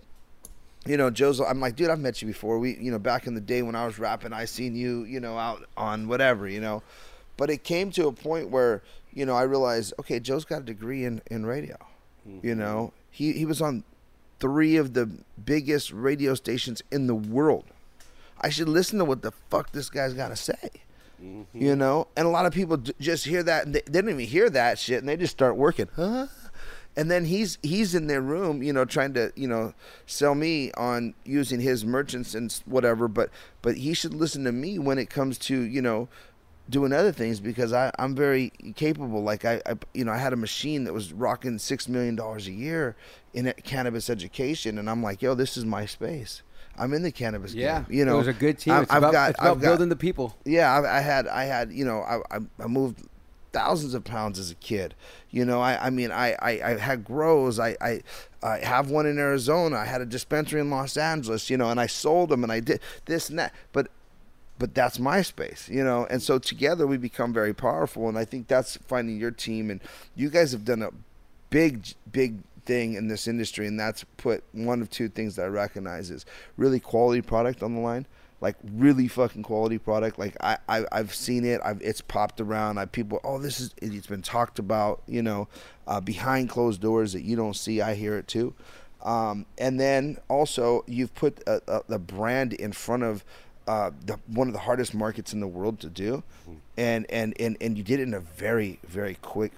[0.85, 1.39] you know, Joe's.
[1.39, 2.59] I'm like, dude, I've met you before.
[2.59, 5.19] We, you know, back in the day when I was rapping, I seen you, you
[5.19, 6.83] know, out on whatever, you know.
[7.37, 10.65] But it came to a point where, you know, I realized, okay, Joe's got a
[10.65, 11.77] degree in in radio.
[12.25, 12.59] You mm-hmm.
[12.59, 13.83] know, he he was on
[14.39, 15.09] three of the
[15.43, 17.65] biggest radio stations in the world.
[18.39, 20.69] I should listen to what the fuck this guy's got to say.
[21.23, 21.61] Mm-hmm.
[21.61, 24.09] You know, and a lot of people d- just hear that and they, they don't
[24.09, 26.27] even hear that shit, and they just start working, huh?
[26.95, 29.73] And then he's he's in their room, you know, trying to you know
[30.05, 33.07] sell me on using his merchants and whatever.
[33.07, 33.29] But
[33.61, 36.07] but he should listen to me when it comes to you know
[36.69, 39.23] doing other things because I I'm very capable.
[39.23, 42.47] Like I, I you know I had a machine that was rocking six million dollars
[42.47, 42.95] a year
[43.33, 46.43] in cannabis education, and I'm like, yo, this is my space.
[46.77, 47.97] I'm in the cannabis Yeah, game.
[47.97, 48.73] You know, it was a good team.
[48.73, 50.35] I- it's I've about, got- it's about I've got- building the people.
[50.45, 53.01] yeah, I, I had, I had, you know, I, I, I moved
[53.53, 54.95] thousands of pounds as a kid.
[55.29, 57.59] You know, I, I mean, I, I, I had grows.
[57.59, 58.01] I, I,
[58.41, 59.77] I have one in Arizona.
[59.77, 61.49] I had a dispensary in Los Angeles.
[61.49, 63.53] You know, and I sold them, and I did this and that.
[63.71, 63.87] But,
[64.59, 65.69] but that's my space.
[65.69, 68.09] You know, and so together we become very powerful.
[68.09, 69.79] And I think that's finding your team, and
[70.15, 70.89] you guys have done a
[71.49, 75.47] big, big thing in this industry, and that's put one of two things that I
[75.47, 76.25] recognize is
[76.57, 78.05] really quality product on the line.
[78.43, 80.19] Like really fucking quality product.
[80.19, 81.61] Like I, I I've seen it.
[81.63, 82.77] I've it's popped around.
[82.77, 85.01] I people oh this is it's been talked about.
[85.07, 85.47] You know,
[85.87, 87.81] uh, behind closed doors that you don't see.
[87.81, 88.53] I hear it too.
[89.01, 93.25] Um, and then also you've put a, a, the brand in front of
[93.67, 96.23] uh, the, one of the hardest markets in the world to do,
[96.77, 99.53] and, and, and, and you did it in a very very quick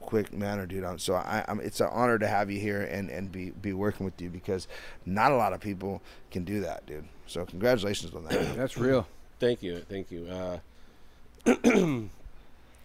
[0.00, 0.84] quick manner, dude.
[0.84, 3.72] Um, So I, I'm, it's an honor to have you here and, and be, be
[3.72, 4.68] working with you because
[5.04, 7.06] not a lot of people can do that, dude.
[7.26, 8.56] So congratulations on that.
[8.56, 9.06] That's real.
[9.38, 10.26] Thank you, thank you.
[10.26, 10.58] Uh,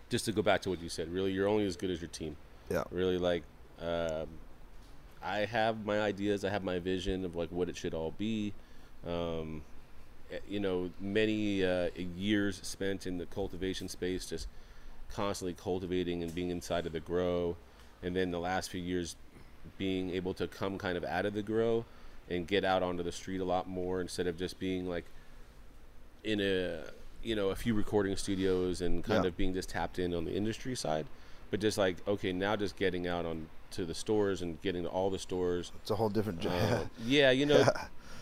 [0.09, 2.09] just to go back to what you said, really, you're only as good as your
[2.09, 2.35] team.
[2.69, 2.83] Yeah.
[2.91, 3.43] Really, like,
[3.81, 4.27] um,
[5.23, 8.51] I have my ideas, I have my vision of like what it should all be.
[9.07, 9.61] Um,
[10.29, 14.49] eh, you know, many uh, years spent in the cultivation space, just
[15.13, 17.55] constantly cultivating and being inside of the grow,
[18.03, 19.15] and then the last few years
[19.77, 21.85] being able to come kind of out of the grow
[22.29, 25.05] and get out onto the street a lot more instead of just being like
[26.23, 26.83] in a
[27.23, 29.29] you know a few recording studios and kind Yeah.
[29.29, 31.05] of being just tapped in on the industry side
[31.49, 34.89] but just like okay now just getting out on to the stores and getting to
[34.89, 36.45] all the stores It's a whole different.
[36.45, 37.65] uh, yeah you know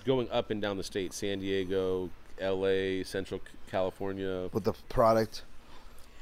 [0.06, 2.10] going up and down the state san diego
[2.42, 5.44] la central california with the product.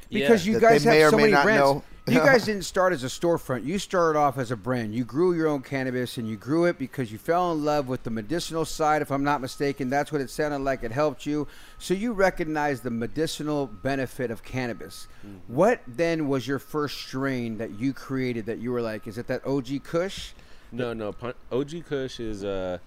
[0.10, 0.54] Because Yeah.
[0.54, 1.84] you guys have so many brands.
[2.08, 3.66] you guys didn't start as a storefront.
[3.66, 4.96] You started off as a brand.
[4.96, 8.04] You grew your own cannabis, and you grew it because you fell in love with
[8.04, 9.02] the medicinal side.
[9.02, 10.84] If I'm not mistaken, that's what it sounded like.
[10.84, 11.48] It helped you,
[11.80, 15.08] so you recognized the medicinal benefit of cannabis.
[15.26, 15.54] Mm-hmm.
[15.54, 19.28] What then was your first strain that you created that you were like, is it
[19.28, 20.32] that OG Kush?
[20.72, 21.14] No, no.
[21.52, 22.78] OG Kush is uh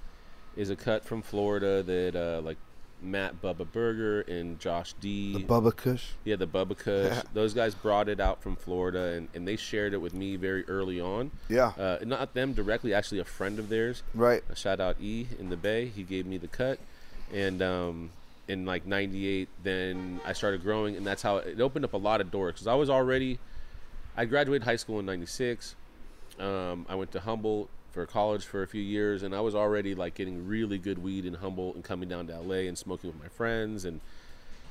[0.56, 2.56] is a cut from Florida that uh like
[3.02, 5.32] Matt Bubba Berger and Josh D.
[5.34, 6.08] The Bubba Kush.
[6.24, 7.24] yeah, the Bubba Kush.
[7.34, 10.64] Those guys brought it out from Florida and, and they shared it with me very
[10.68, 11.30] early on.
[11.48, 11.72] Yeah.
[11.78, 14.02] Uh, not them directly, actually a friend of theirs.
[14.14, 14.42] Right.
[14.50, 15.86] A shout out E in the Bay.
[15.86, 16.78] He gave me the cut,
[17.32, 18.10] and um,
[18.48, 22.20] in like '98, then I started growing, and that's how it opened up a lot
[22.20, 22.54] of doors.
[22.54, 23.38] Because I was already,
[24.16, 25.76] I graduated high school in '96.
[26.38, 29.94] Um, I went to Humboldt for college for a few years, and I was already
[29.94, 33.20] like getting really good weed in Humboldt and coming down to LA and smoking with
[33.20, 34.00] my friends and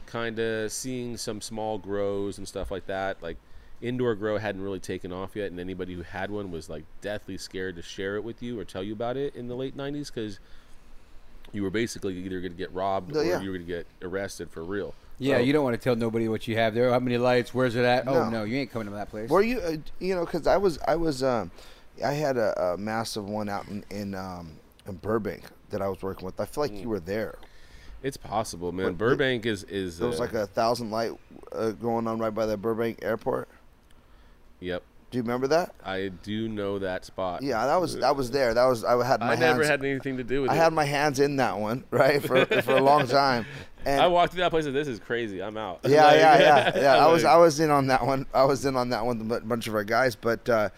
[0.06, 3.22] kind of seeing some small grows and stuff like that.
[3.22, 3.38] Like
[3.82, 7.38] indoor grow hadn't really taken off yet, and anybody who had one was like deathly
[7.38, 10.14] scared to share it with you or tell you about it in the late '90s
[10.14, 10.40] because
[11.52, 13.42] you were basically either going to get robbed No, or yeah.
[13.42, 14.94] you were going to get arrested for real.
[15.18, 16.92] Yeah, So- you don't want to tell nobody what you have there.
[16.92, 17.54] How many lights?
[17.54, 18.06] Where's it at?
[18.06, 18.14] No.
[18.14, 19.30] Oh no, you ain't coming to that place.
[19.30, 21.50] Were you, uh, you know, because I was, I was, um,
[22.04, 24.52] I had a, a massive one out in in, um,
[24.88, 26.40] in Burbank that I was working with.
[26.40, 27.36] I feel like you were there.
[28.02, 28.86] It's possible, man.
[28.88, 31.12] What- Burbank is is There was uh, like a thousand light
[31.52, 33.50] uh, going on right by the Burbank airport.
[34.60, 34.84] yep.
[35.12, 35.74] Do you remember that?
[35.84, 37.42] I do know that spot.
[37.42, 38.54] Yeah, that was that was there.
[38.54, 39.68] That was I had my I never hands.
[39.68, 40.54] had anything to do with it.
[40.54, 40.60] I it.
[40.60, 43.46] had my hands in that one right for for a long time.
[43.86, 45.42] And I walked through that place and this is crazy.
[45.42, 45.80] I'm out.
[45.86, 46.98] yeah, Like- yeah, yeah, yeah.
[47.06, 48.26] I was I was in on that one.
[48.34, 50.70] I was in on that one with a bunch of our guys, but uh,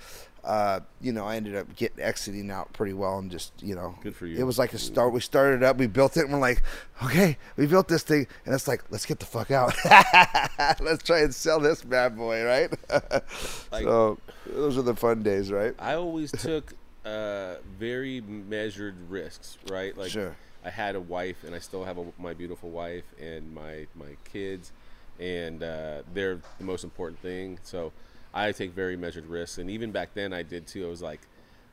[0.44, 3.96] uh, you know, I ended up getting exiting out pretty well and just you know,
[4.02, 4.40] Good for you.
[4.40, 5.14] It was like a start.
[5.14, 6.64] We started up, we built it, and we're like,
[7.04, 9.76] okay, we built this thing, and it's like, let's get the fuck out.
[10.80, 12.72] let's try and sell this bad boy, right?
[13.72, 15.74] Like- so those are the fun days, right?
[15.80, 16.74] I always took
[17.06, 19.96] uh, very measured risks, right?
[19.98, 20.36] Like Sure.
[20.64, 24.16] I had a wife, and I still have a, my beautiful wife and my my
[24.32, 24.72] kids,
[25.20, 27.58] and uh, they're the most important thing.
[27.64, 27.92] So
[28.34, 30.86] I take very measured risks, and even back then I did too.
[30.86, 31.20] I was like,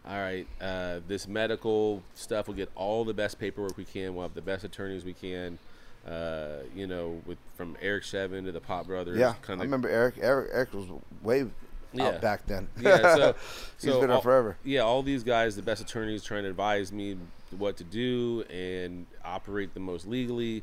[0.09, 4.15] all right, uh, this medical stuff, we'll get all the best paperwork we can.
[4.15, 5.59] We'll have the best attorneys we can.
[6.07, 9.19] Uh, you know, with from Eric Shevin to the Pop Brothers.
[9.19, 10.15] Yeah, kind I remember Eric.
[10.21, 10.87] Eric, Eric was
[11.23, 11.45] way
[11.93, 12.05] Yeah.
[12.07, 12.69] out back then.
[12.81, 13.35] yeah, so,
[13.81, 14.57] He's so been all, forever.
[14.65, 17.19] Yeah, all these guys, the best attorneys, trying to advise me
[17.59, 20.63] what to do and operate the most legally.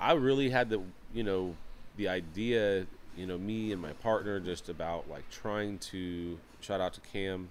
[0.00, 0.80] I really had the,
[1.12, 1.54] you know,
[1.96, 2.86] the idea,
[3.20, 7.50] you know, me and my partner just about like trying to shout out to Cam.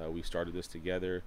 [0.00, 1.24] Uh, we started this together.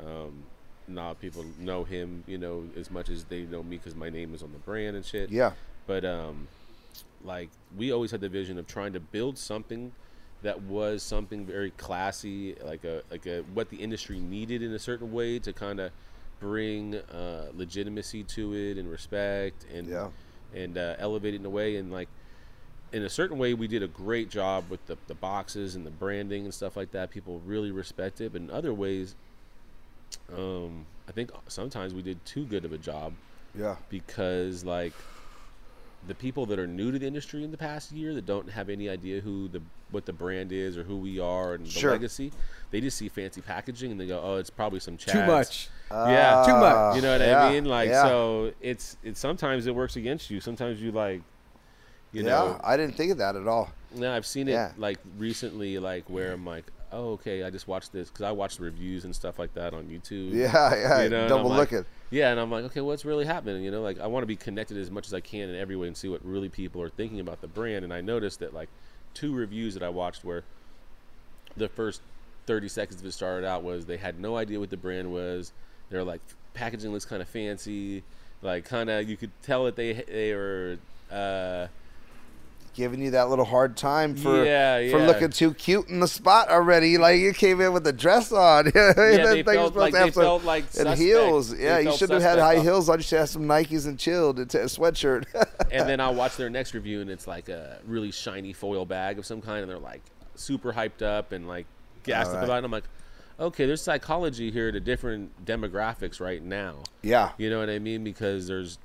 [0.00, 0.44] Um,
[0.88, 4.34] not people know him, you know, as much as they know me because my name
[4.34, 5.30] is on the brand and shit.
[5.30, 5.52] Yeah.
[5.86, 6.48] But um,
[7.22, 9.92] like we always had the vision of trying to build something
[10.42, 14.78] that was something very classy, like a like a what the industry needed in a
[14.78, 15.90] certain way to kind of
[16.40, 20.08] bring uh, legitimacy to it and respect and Yeah.
[20.54, 22.08] and uh, elevate it in a way and like
[22.94, 25.90] in a certain way we did a great job with the, the boxes and the
[25.90, 29.14] branding and stuff like that people really respect it but in other ways
[30.36, 33.12] um, i think sometimes we did too good of a job
[33.58, 33.76] Yeah.
[33.88, 34.92] because like
[36.06, 38.68] the people that are new to the industry in the past year that don't have
[38.68, 42.30] any idea who the what the brand is or who we are and the legacy,
[42.70, 45.12] they just see fancy packaging and they go, "Oh, it's probably some Chads.
[45.12, 45.68] Too much.
[45.90, 46.96] yeah, Too much.
[46.96, 47.64] You know what yeah, I mean?
[47.64, 48.02] Like yeah.
[48.02, 50.40] so, it's it's sometimes it works against you.
[50.40, 51.22] Sometimes you like,
[52.14, 53.70] you yeah, know, I didn't think of that at all.
[53.94, 54.72] no, I've seen it Yeah.
[54.78, 58.56] like recently, like where I'm like, oh, okay, I just watched this because I watch
[58.58, 60.32] the reviews and stuff like that on YouTube.
[60.32, 61.86] Yeah, yeah, You know, double I'm like- looking.
[62.10, 63.64] Yeah, and I'm like, okay, what's really happening?
[63.64, 65.74] You know, like I want to be connected as much as I can in every
[65.74, 67.82] way and see what really people are thinking about the brand.
[67.84, 68.68] And I noticed that like
[69.14, 70.44] two reviews that I watched where
[71.56, 72.00] the first
[72.46, 75.52] 30 seconds of it started out was they had no idea what the brand was.
[75.90, 76.20] They're like
[76.52, 78.04] packaging looks kind of fancy,
[78.42, 80.76] like kind of you could tell that they they were.
[81.10, 81.66] Uh,
[82.74, 85.06] Giving you that little hard time for Yeah, for yeah.
[85.06, 86.98] looking too cute in the spot already.
[86.98, 88.66] Like you came in with a dress on.
[88.74, 91.50] yeah, they felt like- they felt like and heels.
[91.56, 92.98] They Yeah, you should have had high off- heels on.
[92.98, 95.24] You should have some Nikes and chilled and t- a sweatshirt.
[95.70, 99.18] and then I'll watch their next review, and it's like a really shiny foil bag
[99.20, 100.02] of some kind, and they're like
[100.34, 101.66] super hyped up and like
[102.02, 102.44] gassed up Alright.
[102.44, 102.58] about it.
[102.58, 102.84] And I'm like,
[103.38, 106.78] okay, there's psychology here to different demographics right now.
[107.02, 108.02] yeah, You know what I mean?
[108.02, 108.78] Because there's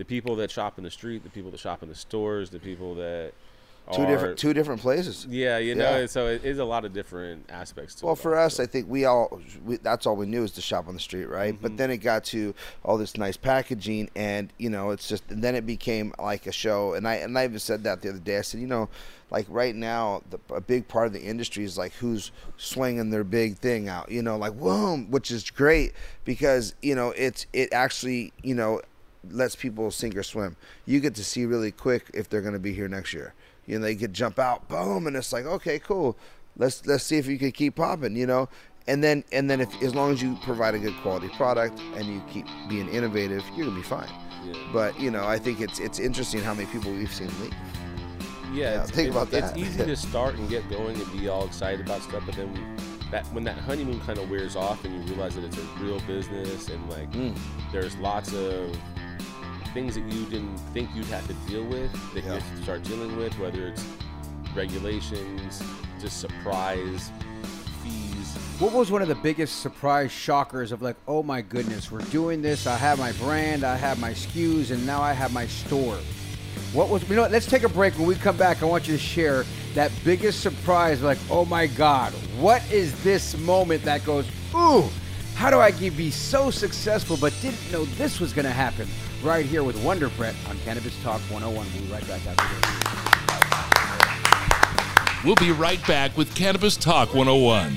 [0.00, 2.58] the people that shop in the street, the people that shop in the stores, the
[2.58, 3.32] people that
[3.92, 5.26] two are, different two different places.
[5.28, 6.06] Yeah, you know, Yeah.
[6.06, 8.62] so it is a lot of different aspects to Well, for us, so.
[8.62, 11.26] I think we all we, that's all we knew is to shop on the street,
[11.26, 11.52] right?
[11.52, 11.62] Mm-hmm.
[11.62, 15.44] But then it got to all this nice packaging, and you know, it's just and
[15.44, 16.94] then it became like a show.
[16.94, 18.38] And I and I even said that the other day.
[18.38, 18.88] I said, you know,
[19.30, 23.24] like right now, the, a big part of the industry is like who's swinging their
[23.24, 25.92] big thing out, you know, like boom, which is great
[26.24, 28.80] because you know it's it actually you know
[29.28, 30.56] lets people sink or swim.
[30.86, 33.34] You get to see really quick if they're going to be here next year.
[33.66, 36.16] You know, they could jump out, boom, and it's like, okay, cool.
[36.56, 38.16] Let's let's see if you can keep popping.
[38.16, 38.48] You know,
[38.88, 42.06] and then and then if as long as you provide a good quality product and
[42.06, 44.08] you keep being innovative, you're gonna be fine.
[44.44, 44.54] Yeah.
[44.72, 47.54] But you know, I think it's it's interesting how many people we've seen leave.
[48.52, 51.28] yeah, Yeah, it's, think it's, about it's easy to start and get going and be
[51.28, 52.76] all excited about stuff, but then
[53.12, 56.00] that when that honeymoon kind of wears off and you realize that it's a real
[56.00, 57.36] business and like Mm.
[57.72, 58.76] there's lots of
[59.72, 62.38] things that you didn't think you'd have to deal with that you Yeah.
[62.40, 63.84] have to start dealing with, whether it's
[64.54, 65.62] regulations,
[66.00, 67.10] just surprise
[67.82, 68.36] fees.
[68.58, 72.42] What was one of the biggest surprise shockers of like, oh my goodness, we're doing
[72.42, 72.66] this.
[72.66, 75.98] I have my brand, I have my SKUs, and now I have my store.
[76.72, 77.22] What was you know?
[77.22, 77.94] what, Let's take a break.
[77.98, 81.02] When we come back, I want you to share that biggest surprise.
[81.02, 84.84] Like, oh my God, what is this moment that goes, ooh?
[85.34, 88.86] How do I be so successful, but didn't know this was going to happen?
[89.22, 91.54] Right here with Wonder Brett on Cannabis Talk 101.
[91.54, 92.64] We'll be right back after this.
[95.22, 97.76] We'll be right back with Cannabis Talk 101.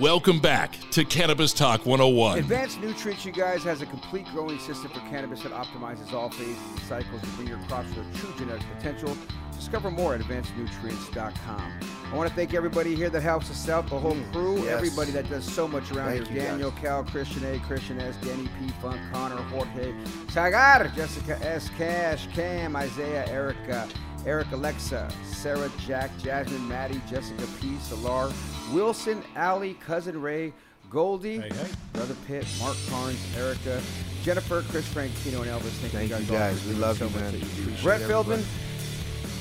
[0.00, 2.38] Welcome back to Cannabis Talk 101.
[2.38, 6.56] Advanced Nutrients, you guys, has a complete growing system for cannabis that optimizes all phases
[6.70, 9.14] and cycles to bring your crops to their true genetic potential.
[9.54, 11.72] Discover more at advancednutrients.com.
[12.10, 14.68] I want to thank everybody here that helps us out, the whole crew, yes.
[14.68, 16.40] everybody that does so much around Thank here.
[16.40, 16.80] you, Daniel, guys.
[16.80, 19.94] Cal, Christian A, Christian S, Danny P, Funk, Connor, Jorge,
[20.30, 23.86] Sagar, Jessica S, Cash, Cam, Isaiah, Erica,
[24.24, 28.32] Eric, Alexa, Sarah, Jack, Jasmine, Maddie, Jessica P, Solar,
[28.72, 30.52] Wilson, Ali, Cousin Ray,
[30.90, 31.70] Goldie, Hey, hey.
[31.92, 33.80] Brother Pitt, Mark Carnes, Erica,
[34.22, 35.70] Jennifer, Chris Frankino, and Elvis.
[35.80, 36.66] Thank, Thank you you, guys, all guys.
[36.66, 37.34] We love so you, man.
[37.34, 38.00] you Brett.
[38.02, 38.44] Feldman,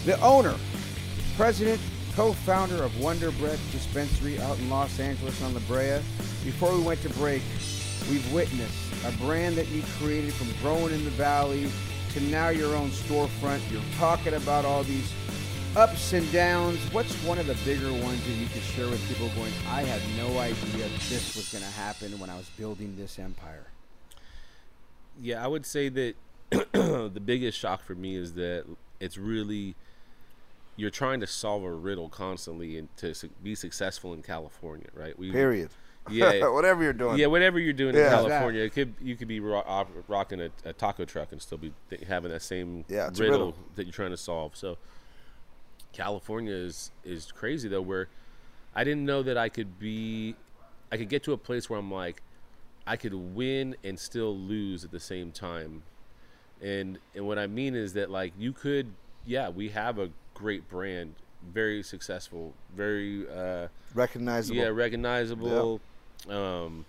[0.05, 0.55] the owner,
[1.37, 1.79] president,
[2.15, 5.99] co-founder of Wonder Brett Dispensary out in Los Angeles on La Brea.
[6.43, 7.41] Before we went to break,
[8.09, 11.69] we've witnessed a brand that you created from growing in the valley
[12.13, 13.59] to now your own storefront.
[13.71, 15.11] You're talking about all these
[15.75, 16.79] ups and downs.
[16.91, 20.01] What's one of the bigger ones that you could share with people going, I had
[20.17, 23.67] no idea this was going to happen when I was building this empire?
[25.21, 26.15] Yeah, I would say that
[26.73, 28.65] the biggest shock for me is that
[28.99, 29.75] it's really
[30.75, 35.17] you're trying to solve a riddle constantly and to su- be successful in California, right?
[35.17, 35.69] We, Period.
[36.09, 37.19] Yeah, Whatever you're doing.
[37.19, 38.05] Yeah, whatever you're doing Yeah.
[38.05, 41.39] in California, it could you could be ro- op- rocking a, a taco truck and
[41.39, 43.55] still be th- having that same Yeah, riddle, riddle.
[43.75, 44.55] that you're trying to solve.
[44.55, 44.79] So
[45.93, 48.07] California is is crazy though, where
[48.75, 50.35] I didn't know that I could be,
[50.91, 52.21] I could get to a place where I'm like,
[52.87, 55.83] I could win and still lose at the same time,
[56.61, 58.93] and and what I mean is that like you could,
[59.25, 61.15] yeah, we have a great brand,
[61.53, 63.27] very successful, very.
[63.29, 64.57] uh Recognizable.
[64.57, 65.81] yeah, recognizable.
[66.29, 66.85] Um,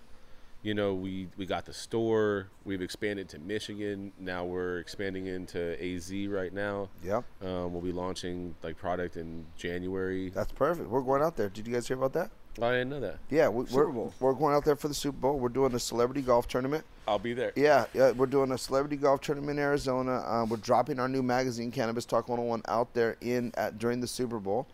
[0.63, 2.47] you know, we we got the store.
[2.63, 4.13] We've expanded to Michigan.
[4.17, 6.89] Now we're expanding into AZ right now.
[7.03, 7.25] Yep.
[7.43, 10.29] Um, we'll be launching like product in January.
[10.29, 10.89] That's perfect.
[10.89, 11.49] We're going out there.
[11.49, 12.31] Did you guys hear about that?
[12.61, 13.17] I didn't know that.
[13.31, 13.89] Yeah, we, we're,
[14.19, 15.39] we're going out there for the Super Bowl.
[15.39, 16.85] We're doing a celebrity golf tournament.
[17.07, 17.51] I'll be there.
[17.55, 20.17] Yeah, yeah, we're doing a celebrity golf tournament in Arizona.
[20.17, 24.07] Uh, we're dropping our new magazine, Cannabis Talk 101, out there in at, during the
[24.07, 24.67] Super Bowl,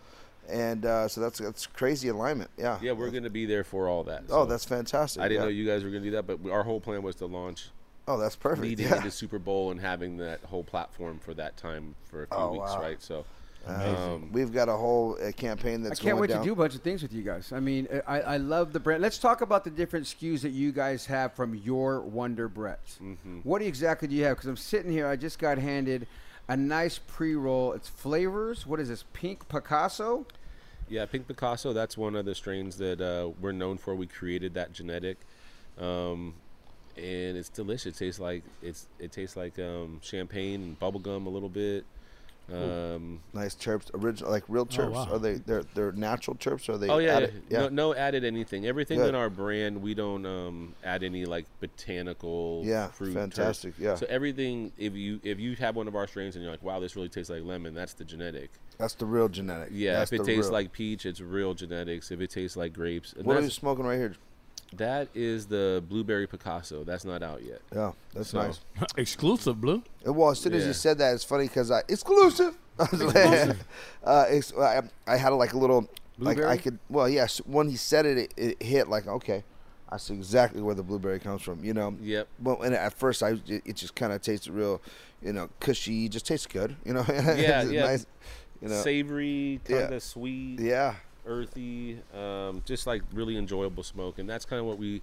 [0.49, 2.49] and uh, so that's that's crazy alignment.
[2.57, 2.77] Yeah.
[2.81, 4.23] Yeah, we're gonna be there for all that.
[4.29, 5.21] Oh, that's fantastic.
[5.21, 5.45] I didn't yeah.
[5.45, 7.69] know you guys were gonna do that, but our whole plan was to launch
[8.07, 8.63] Oh, that's perfect.
[8.63, 8.97] leading yeah.
[8.97, 12.51] into Super Bowl and having that whole platform for that time for a few Oh,
[12.53, 12.81] weeks, wow.
[12.81, 13.01] right?
[13.01, 13.23] So,
[13.67, 15.99] um, We've got a whole uh, campaign that's.
[15.99, 16.39] I can't going wait down.
[16.39, 17.51] to do a bunch of things with you guys.
[17.51, 19.03] I mean, I, I love the brand.
[19.03, 22.99] Let's talk about the different SKUs that you guys have from your Wonder Bretts.
[22.99, 23.39] Mm-hmm.
[23.43, 24.37] What exactly do you have?
[24.37, 26.07] Because I'm sitting here, I just got handed
[26.47, 27.73] a nice pre-roll.
[27.73, 28.65] It's flavors.
[28.65, 29.03] What is this?
[29.13, 30.25] Pink Picasso.
[30.89, 31.71] Yeah, Pink Picasso.
[31.71, 33.93] That's one of the strains that uh, we're known for.
[33.93, 35.17] We created that genetic,
[35.79, 36.33] um,
[36.97, 37.85] and it's delicious.
[37.85, 41.85] It tastes like it's it tastes like um, champagne and bubblegum a little bit.
[42.53, 44.91] Um, nice terps, original like real terps.
[44.91, 45.07] wow.
[45.11, 46.67] Are they they're they're natural terps?
[46.69, 46.89] Or are they?
[46.89, 47.59] oh yeah, added- yeah.
[47.61, 48.65] No, no added anything.
[48.65, 49.09] Everything Good.
[49.09, 52.61] in our brand, we don't um, add any like botanical.
[52.65, 53.79] Yeah, fruit, fantastic, terps.
[53.79, 53.95] yeah.
[53.95, 56.79] So everything, if you if you have one of our strains and you're like, wow,
[56.79, 58.49] this really tastes like lemon, that's the genetic.
[58.77, 59.69] That's the real genetic.
[59.73, 60.53] Yeah, That's if it tastes real.
[60.53, 62.11] like peach, it's real genetics.
[62.11, 64.15] If it tastes like grapes, What are you smoking right here?
[64.77, 66.83] That is the blueberry Picasso.
[66.83, 67.61] That's not out yet.
[67.73, 68.59] Yeah, that's So- nice.
[68.97, 69.81] Exclusive, Blue.
[70.05, 70.67] Well, as soon as Yeah.
[70.67, 72.55] you said that, it's funny because I exclusive.
[72.79, 73.55] I was like-
[74.03, 75.89] uh, ex- I, I had like a little
[76.19, 76.57] like I Blueberry?
[76.59, 76.79] could.
[76.89, 77.39] Well, yes.
[77.45, 79.43] when he said it, it, it hit like okay.
[79.91, 81.63] I see exactly where the blueberry comes from.
[81.63, 81.95] You know.
[81.99, 82.27] Yep.
[82.43, 84.81] Well, and at first, I it, it just kind of tasted real,
[85.21, 86.07] you know, cushy.
[86.09, 86.75] Just tastes good.
[86.85, 87.03] You know.
[87.09, 87.83] Yeah, It's yeah.
[87.85, 88.05] Nice,
[88.61, 88.81] you know.
[88.81, 89.99] Savory, kind of Yeah.
[89.99, 90.95] sweet, Yeah.
[91.29, 95.01] Earthy, um, just like really enjoyable smoke, and that's kind of what we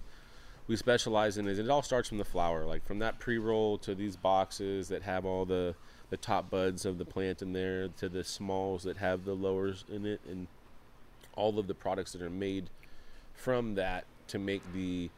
[0.67, 1.47] we specialize in.
[1.47, 5.01] Is it all starts from the flower, like from that pre-roll to these boxes that
[5.03, 5.73] have all the
[6.09, 9.85] the top buds of the plant in there, to the smalls that have the lowers
[9.91, 10.47] in it, and
[11.35, 12.69] all of the products that are made
[13.33, 15.09] from that to make the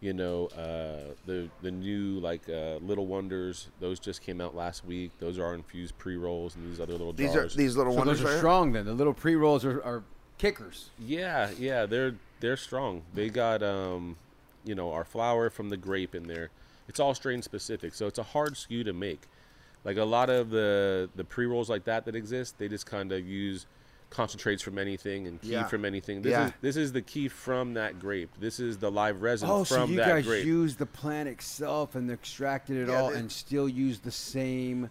[0.00, 4.84] you know uh, the the new like uh, little wonders those just came out last
[4.84, 7.98] week those are our infused pre-rolls and these other little These are these little So
[7.98, 8.72] wonders those are right strong.
[8.72, 10.04] Then the little pre-rolls are, are
[10.38, 10.90] kickers.
[10.98, 14.16] yeah yeah they're they're strong they got um
[14.64, 16.50] you know our flower from the grape in there
[16.88, 19.22] it's all strain specific so it's a hard SKU to make
[19.84, 23.26] like a lot of the the pre-rolls like that that exist they just kind of
[23.26, 23.66] use
[24.10, 25.64] concentrates from anything and key Yeah.
[25.66, 26.46] from anything this Yeah.
[26.46, 29.86] is this is the key from that grape this is the live resin Oh, from
[29.88, 33.18] so you that guys grape used the plant itself and extracted it Yeah, all they-
[33.18, 34.90] and still use the same.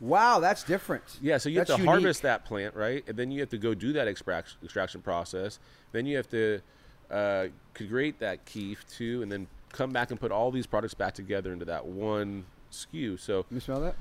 [0.00, 1.04] Wow, that's different.
[1.22, 1.86] Yeah, so you have to unique.
[1.88, 3.04] harvest that plant, right?
[3.06, 5.58] And then you have to go do that extraction extraction process.
[5.92, 6.60] Then you have to
[7.10, 11.14] uh, create that kief too, and then come back and put all these products back
[11.14, 13.18] together into that one SKU.
[13.18, 13.96] So You smell that?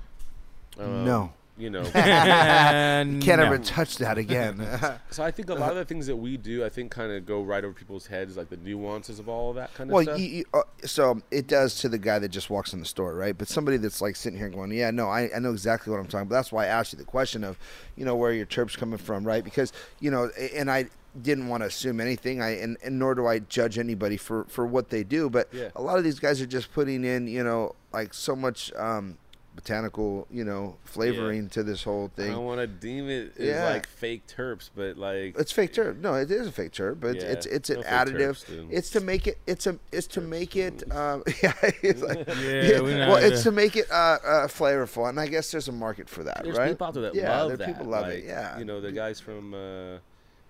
[0.80, 1.34] um, No.
[1.58, 1.84] You know.
[1.94, 3.46] And Can't no.
[3.48, 4.66] ever touch that again.
[5.12, 7.26] so I think a lot of the things that we do, I think, kind of
[7.26, 10.04] go right over people's heads, like the nuances of all of that kind of well,
[10.04, 10.20] stuff.
[10.20, 13.14] you, you, uh, so it does to the guy that just walks in the store,
[13.14, 13.38] right?
[13.38, 16.08] But somebody that's like sitting here going, "Yeah, no, I, I know exactly what I'm
[16.08, 16.36] talking." about.
[16.36, 17.58] That's why I asked you the question of,
[17.96, 19.44] you know, where your terps coming from, right?
[19.44, 20.88] Because you know, and I
[21.22, 22.42] didn't want to assume anything.
[22.42, 25.30] I and, and nor do I judge anybody for for what they do.
[25.30, 25.70] But Yeah.
[25.76, 28.74] a lot of these guys are just putting in, you know, like so much.
[28.74, 29.18] um
[29.56, 32.32] botanical you know flavoring to this whole thing.
[32.32, 33.66] I don't want to deem it as Yeah.
[33.66, 36.00] like fake terps, but like It's fake terp.
[36.00, 38.18] No, it is a fake terp, but it's Yeah, it's, it's an no additive.
[38.32, 38.68] terps, dude.
[38.72, 39.38] it's to make it.
[39.46, 39.78] It's a.
[39.92, 40.84] It's to make it.
[40.92, 43.94] Um, yeah, it's like, Yeah, we well, it's to- to make it uh,
[44.26, 46.70] uh, flavorful, and I guess there's a market for that, there's right?
[46.70, 47.68] people out there that yeah, love there that.
[47.68, 48.26] people love like, it.
[48.26, 49.98] Yeah, you know the guys from uh,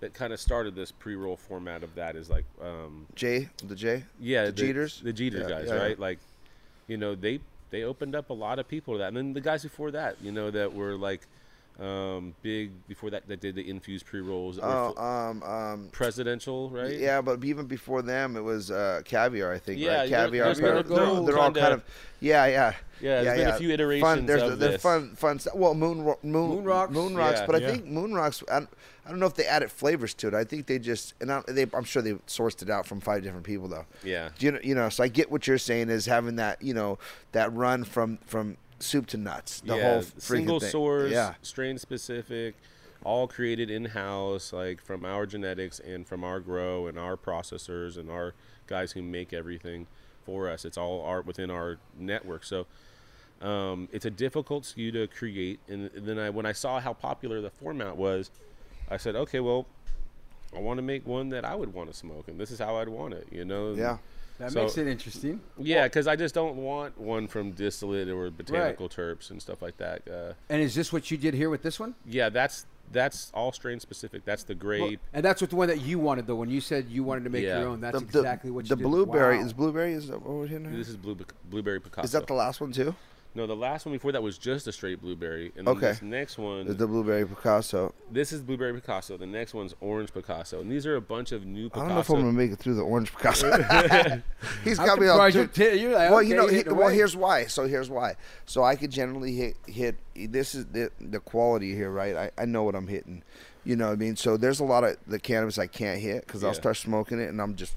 [0.00, 4.04] that kind of started this pre-roll format of that is like um, Jay, the Jay.
[4.18, 5.98] yeah, the, Jeeters, the Jeeter Yeah, guys, yeah, right?
[5.98, 6.18] Like,
[6.88, 7.40] you know, they
[7.74, 10.16] they opened up a lot of people to that, and then the guys before that,
[10.22, 11.22] you know, that were like
[11.80, 14.60] um, big before that that did the infused pre rolls.
[14.62, 16.96] Oh, um, um, presidential, right?
[16.98, 19.52] Yeah, but even before them, it was uh, caviar.
[19.52, 19.80] I think.
[19.80, 20.10] Yeah, right?
[20.10, 20.44] there- caviar.
[20.46, 21.82] there's They're, been a they're, they're all kinda- kind of.
[22.20, 22.74] Yeah, yeah.
[23.00, 23.74] Yeah, there's been a few Fun.
[23.74, 24.82] iterations There's of they're this.
[24.82, 25.56] fun, fun stuff.
[25.56, 26.92] Well, moon, moon, Moon rocks?
[26.92, 27.40] moon rocks.
[27.40, 27.46] Yeah.
[27.46, 27.70] But I Yeah.
[27.72, 28.42] think moon rocks.
[28.50, 28.70] I don't,
[29.06, 30.34] I don't know if they added flavors to it.
[30.34, 33.22] I think they just and I, they, I'm sure they sourced it out from five
[33.22, 33.86] different people though.
[34.02, 34.30] Yeah.
[34.38, 36.74] Do you know, you know, so I get what you're saying is having that, you
[36.74, 36.98] know,
[37.32, 39.60] that run from from soup to nuts.
[39.60, 40.70] The yeah, whole single thing.
[40.70, 41.34] source, Yeah.
[41.42, 42.54] strain specific,
[43.04, 47.96] all created in house, like from our genetics and from our grow and our processors
[47.98, 48.34] and our
[48.66, 49.86] guys who make everything
[50.24, 50.64] for us.
[50.64, 52.44] It's all art within our network.
[52.44, 52.66] So
[53.42, 55.60] um, it's a difficult SKU to create.
[55.68, 58.30] And then I, when I saw how popular the format was,
[58.90, 59.66] I said, okay, well,
[60.56, 62.76] I want to make one that I would want to smoke, and this is how
[62.76, 63.26] I'd want it.
[63.32, 63.72] You know?
[63.74, 63.98] Yeah.
[64.38, 65.40] That So- makes it interesting.
[65.58, 69.76] Yeah, because I just don't want one from distillate or botanical terps and stuff like
[69.78, 70.02] that.
[70.08, 71.94] Uh, And is this what you did here with this one?
[72.06, 74.26] yeah, that's that's all strain specific.
[74.26, 75.00] That's the grape.
[75.14, 76.34] And that's what the one that you wanted, though.
[76.34, 77.60] When you said you wanted to make Yeah.
[77.60, 78.78] your own, that's The, the- exactly what you did.
[78.78, 78.88] the did.
[78.90, 79.44] blueberry Wow.
[79.46, 79.92] is blueberry.
[79.94, 80.68] Is that what we're hitting?
[80.68, 80.76] here?
[80.76, 81.16] this is blue,
[81.48, 82.04] blueberry Picasso.
[82.04, 82.94] Is that the last one too?
[83.34, 85.88] No, the last one before that was just a straight blueberry, and then Okay.
[85.88, 87.92] this next one, is The blueberry Picasso.
[88.10, 89.16] this is blueberry Picasso.
[89.16, 91.98] The next one's orange Picasso, and these are a bunch of new I don't know
[92.00, 93.50] if I'm gonna make it through the orange Picasso.
[94.64, 95.14] He's I'm got me all.
[95.16, 96.94] surprised you're t- you're like, well, okay, you know, he, well, away.
[96.94, 97.46] here's why.
[97.46, 98.14] So here's why.
[98.46, 99.96] So I could generally hit hit.
[100.14, 102.14] This is the the quality here, right?
[102.16, 103.22] I, I know what I'm hitting.
[103.66, 104.14] You know what I mean?
[104.16, 107.30] So there's a lot of the cannabis I can't hit because I'll start smoking it
[107.30, 107.76] and I'm just.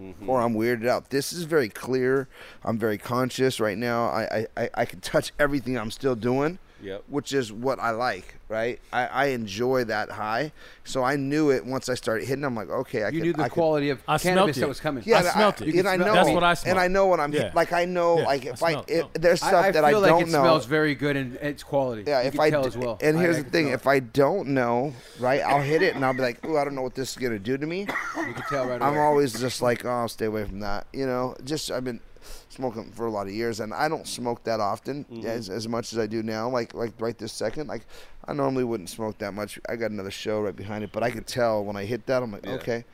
[0.00, 0.28] Mm-hmm.
[0.28, 1.10] Or I'm weirded out.
[1.10, 2.26] This is very clear.
[2.64, 4.06] I'm very conscious right now.
[4.06, 7.04] I, I, I, I can touch everything I'm still doing Yep.
[7.08, 8.78] which is what I like, right?
[8.92, 10.52] I, I enjoy that high.
[10.84, 12.44] So I knew it once I started hitting.
[12.44, 13.14] I'm like, okay, I can.
[13.14, 14.60] You could, knew the I could- quality of I smelled cannabis it.
[14.60, 15.02] that was coming.
[15.06, 15.68] yeah, I and smelt it.
[15.74, 16.76] You and I can know smell- That's what I smelled.
[16.76, 16.80] and.
[16.84, 17.50] I know what I'm Yeah.
[17.54, 17.72] like.
[17.72, 19.10] I know, Yeah, like I if I, smelled- if no.
[19.14, 20.42] there's I, stuff I that feel I like don't it know.
[20.42, 22.04] smells very good and it's quality.
[22.06, 22.98] yeah, you if can I tell d- as well.
[23.00, 26.04] and here's I the can thing: if I don't know, right, I'll hit it and
[26.04, 27.80] I'll be like, oh, I don't know what this is gonna do to me.
[27.80, 28.86] you can tell right away.
[28.86, 28.98] I'm away.
[29.02, 30.86] always just like, oh, stay away from that.
[30.92, 32.00] You know, just I've been
[32.48, 35.26] smoking for a lot of years, and I don't smoke that often Mm-hmm.
[35.26, 36.48] as, as much as I do now.
[36.48, 37.82] Like like right this second, like
[38.26, 39.58] I normally wouldn't smoke that much.
[39.68, 42.22] I got another show right behind it, but I could tell when I hit that,
[42.22, 42.52] I'm like, Yeah.
[42.52, 42.84] okay.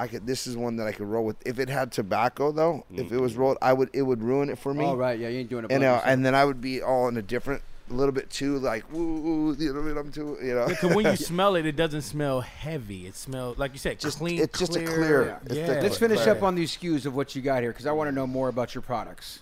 [0.00, 0.26] I could.
[0.28, 1.36] This is one that I could roll with.
[1.44, 3.90] If it had tobacco, though, if it was rolled, I would.
[3.92, 4.84] It would ruin it for me.
[4.84, 5.72] Oh right, yeah, you ain't doing it.
[5.72, 8.58] And uh, and then I would be all in a different, a little bit too
[8.58, 9.96] like woo, woo you know what I mean?
[9.98, 10.66] I'm too, you know.
[10.66, 13.06] Because when you smell it, it doesn't smell heavy.
[13.06, 14.40] It smells like you said, Just- clean.
[14.40, 14.86] it's just a clear.
[14.86, 15.80] clear- it's Yeah.
[15.82, 16.28] Let's finish Right.
[16.28, 18.48] up on these SKUs of what you got here because I want to know more
[18.48, 19.40] about your products.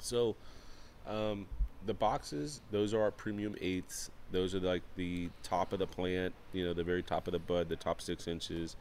[0.00, 0.36] So,
[1.06, 1.46] um,
[1.86, 4.10] the boxes, those are our premium eights.
[4.32, 7.38] Those are like the top of the plant, you know, the very top of the
[7.38, 8.76] bud, the top six inches.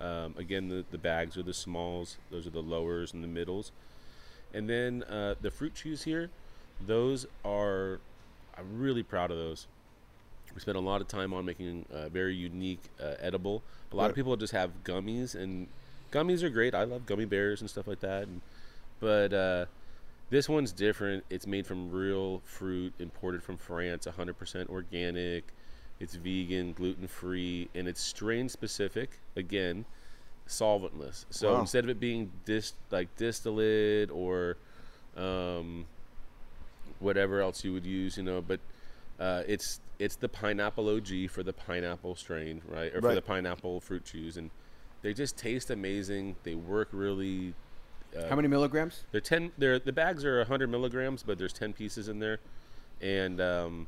[0.00, 2.16] Um, again, the, the bags are the smalls.
[2.30, 3.72] Those are the lowers and the middles.
[4.54, 6.30] And then uh, the fruit chews here,
[6.86, 8.00] those are,
[8.56, 9.66] I'm really proud of those.
[10.54, 13.62] We spent a lot of time on making a very unique uh, edible.
[13.92, 15.68] A lot of people just have gummies, and
[16.10, 16.74] gummies are great.
[16.74, 18.24] I love gummy bears and stuff like that.
[18.24, 18.40] And,
[18.98, 19.66] but uh,
[20.30, 21.24] this one's different.
[21.30, 25.44] It's made from real fruit, imported from France, 100% organic.
[26.00, 29.18] It's vegan, gluten free, and it's strain specific.
[29.36, 29.84] Again,
[30.48, 31.24] solventless.
[31.30, 31.60] So Wow.
[31.60, 34.56] instead of it being dis like distillate or
[35.16, 35.86] um,
[37.00, 38.60] whatever else you would use, you know, but
[39.18, 43.80] uh, it's it's the pineapple OG for the pineapple strain, right, or for the pineapple
[43.80, 44.50] fruit chews, and
[45.02, 46.36] they just taste amazing.
[46.44, 47.54] They work really.
[48.16, 49.04] Uh, How many milligrams?
[49.12, 49.52] they're ten.
[49.58, 52.38] They're the bags are hundred milligrams, but there's ten pieces in there,
[53.00, 53.86] and um,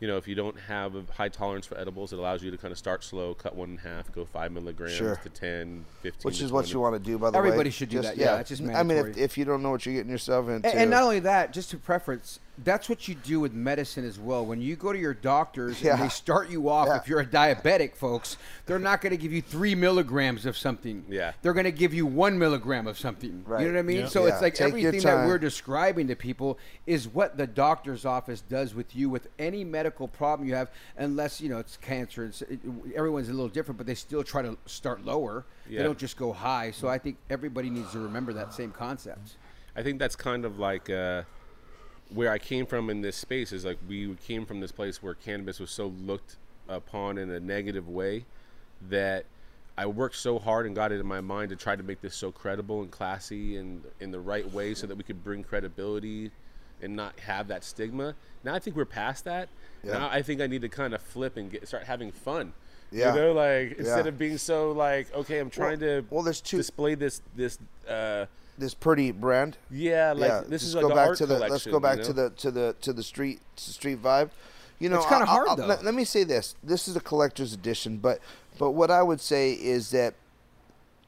[0.00, 2.56] you know if you don't have a high tolerance for edibles, it allows you to
[2.56, 5.16] kind of start slow, cut one in half, go five milligrams Sure.
[5.22, 6.20] to 10, 15.
[6.28, 7.46] Which is what you want to do, by the way.
[7.46, 8.16] Everybody should do that.
[8.16, 9.00] Yeah, it's just mandatory.
[9.00, 11.02] I mean, if, if you don't know what you're getting yourself into, And, and not
[11.02, 14.44] only that, just to preference, that's what you do with medicine as well.
[14.44, 15.94] When you go to your doctors Yeah.
[15.94, 16.96] and they start you off, Yeah.
[16.98, 18.36] if you're a diabetic, folks,
[18.66, 21.04] they're not going to give you three milligrams of something.
[21.08, 21.32] Yeah.
[21.42, 23.42] They're going to give you one milligram of something.
[23.46, 23.60] Right.
[23.62, 23.96] You know what I mean?
[24.00, 24.06] Yeah.
[24.08, 24.32] So Yeah.
[24.32, 28.74] it's like Take everything that we're describing to people is what the doctor's office does
[28.74, 32.24] with you with any medical problem you have, unless, you know, it's cancer.
[32.24, 32.60] It's, it,
[32.94, 35.44] everyone's a little different, but they still try to start lower.
[35.68, 36.72] They don't just go high.
[36.72, 39.36] So I think everybody needs to remember that same concept.
[39.76, 41.22] I think that's kind of like uh,
[42.14, 43.52] where I came from in this space.
[43.52, 46.36] Is like we came from this place where cannabis was so looked
[46.68, 48.24] upon in a negative way
[48.88, 49.24] that
[49.76, 52.14] I worked so hard and got it in my mind to try to make this
[52.14, 56.30] so credible and classy and in the right way, so that we could bring credibility
[56.82, 58.14] and not have that stigma.
[58.44, 59.48] Now I think we're past that.
[59.84, 59.98] Yeah.
[59.98, 62.52] Now I think I need to kind of flip and get start having fun.
[62.90, 63.14] Yeah.
[63.14, 64.08] You know, like instead Yeah.
[64.08, 67.58] of being so like, okay, I'm trying to well, there's two- display this this
[67.88, 68.26] uh
[68.60, 69.56] This pretty brand.
[69.70, 72.04] yeah, like this just is go an back art to the let's go back you
[72.04, 74.30] to the to the to the street to street vibe.
[74.78, 75.66] You know, It's kinda I- I- hard, though.
[75.66, 78.20] Let, let me say this: this is a collector's edition, but
[78.58, 80.14] but what I would say is that,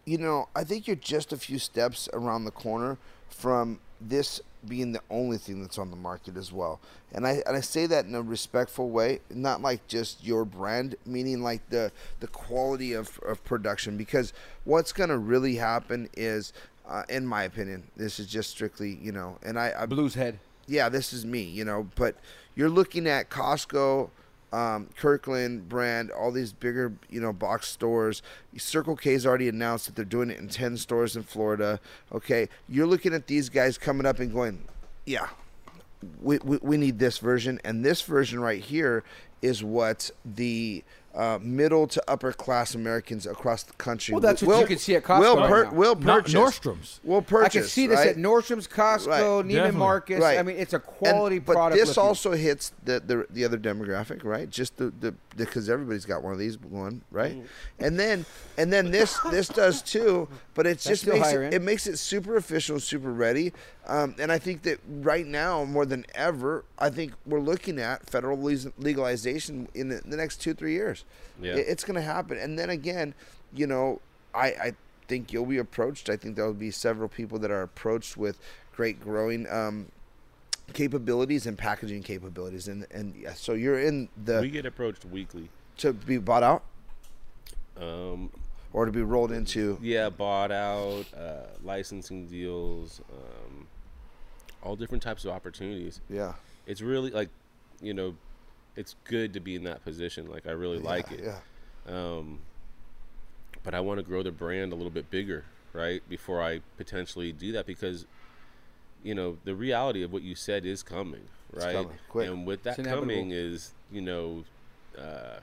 [0.06, 2.96] you know, I think you're just a few steps around the corner
[3.28, 6.80] from this being the only thing that's on the market as well.
[7.12, 10.94] And I and I say that in a respectful way, not like just your brand,
[11.04, 13.96] meaning like the the quality of, of production.
[13.96, 14.32] Because
[14.64, 16.52] what's gonna really happen is,
[16.88, 20.38] uh, in my opinion, this is just strictly you know, and I, I Blues head.
[20.66, 21.88] yeah, this is me, you know.
[21.94, 22.16] But
[22.54, 24.10] you're looking at Costco,
[24.52, 28.22] um, Kirkland brand, all these bigger, you know, box stores.
[28.56, 31.80] Circle K's already announced that they're doing it in ten stores in Florida.
[32.12, 34.64] Okay, you're looking at these guys coming up and going,
[35.06, 35.28] yeah,
[36.20, 39.04] we, we, we need this version, and this version right here
[39.40, 44.48] is what the uh, middle to upper class Americans across the country Well, that's what
[44.54, 45.72] will, you can see at Costco will, right per- now.
[45.72, 46.34] will Not purchase.
[46.34, 47.00] Nordstrom's.
[47.04, 47.54] Will purchase.
[47.56, 48.08] I can see this right?
[48.08, 49.20] at Nordstrom's, Costco, Right.
[49.22, 49.78] Neiman Definitely.
[49.78, 50.20] Marcus.
[50.20, 50.38] Right.
[50.38, 51.78] I mean, it's a And- quality but product.
[51.78, 52.02] this looking.
[52.08, 54.48] also hits the, the the other demographic, right?
[54.48, 57.36] Just the the because everybody's got one of these one, right?
[57.36, 57.46] Mm.
[57.78, 58.24] And then
[58.56, 61.98] and then this this does too, but it That's just makes it, it makes it
[61.98, 63.52] super official, super ready.
[63.86, 68.08] Um, and I think that right now more than ever, I think we're looking at
[68.08, 68.38] federal
[68.78, 71.04] legalization in the, the next two three years.
[71.40, 71.56] Yeah.
[71.56, 73.14] It- it's going to happen, and then again,
[73.52, 74.00] you know,
[74.34, 74.72] I I
[75.08, 76.08] think you'll be approached.
[76.08, 78.38] I think there will be several people that are approached with
[78.76, 79.46] great growing.
[79.50, 79.86] Um,
[80.74, 85.50] capabilities and packaging capabilities and and yeah, so you're in the we get approached weekly.
[85.78, 86.62] to be bought out
[87.76, 88.30] Um,
[88.72, 93.66] or to be rolled into yeah, bought out, uh, licensing deals, um,
[94.62, 96.00] all different types of opportunities.
[96.08, 96.34] yeah
[96.66, 97.28] It's really like,
[97.80, 98.14] you know,
[98.76, 100.30] it's good to be in that position.
[100.30, 101.20] Like I really like it.
[101.22, 101.38] yeah
[101.86, 102.40] Um,
[103.62, 106.02] but I want to grow the brand a little bit bigger, right?
[106.08, 108.06] Before I potentially do that, because
[109.02, 111.74] you know the reality of what you said is coming, right?
[111.74, 112.28] coming, quick.
[112.28, 114.44] And with that coming is you know
[114.98, 115.40] uh,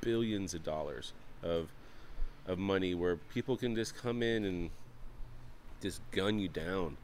[0.00, 1.12] billions of dollars
[1.42, 1.68] of
[2.46, 4.70] of money where people can just come in and
[5.80, 6.96] just gun you down.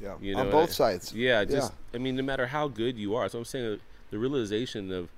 [0.00, 2.96] yeah You know, on both I- sides Yeah, just I mean, no matter how good
[2.98, 3.28] you are.
[3.28, 3.76] So I'm saying uh,
[4.10, 5.08] the realization of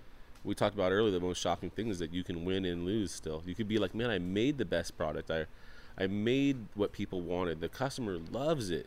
[0.45, 1.11] we talked about earlier.
[1.13, 3.13] The most shocking thing is that you can win and lose.
[3.13, 5.31] Still, you could be like, man, I made the best product.
[5.31, 5.45] I,
[5.99, 7.61] I made what people wanted.
[7.61, 8.87] The customer loves it,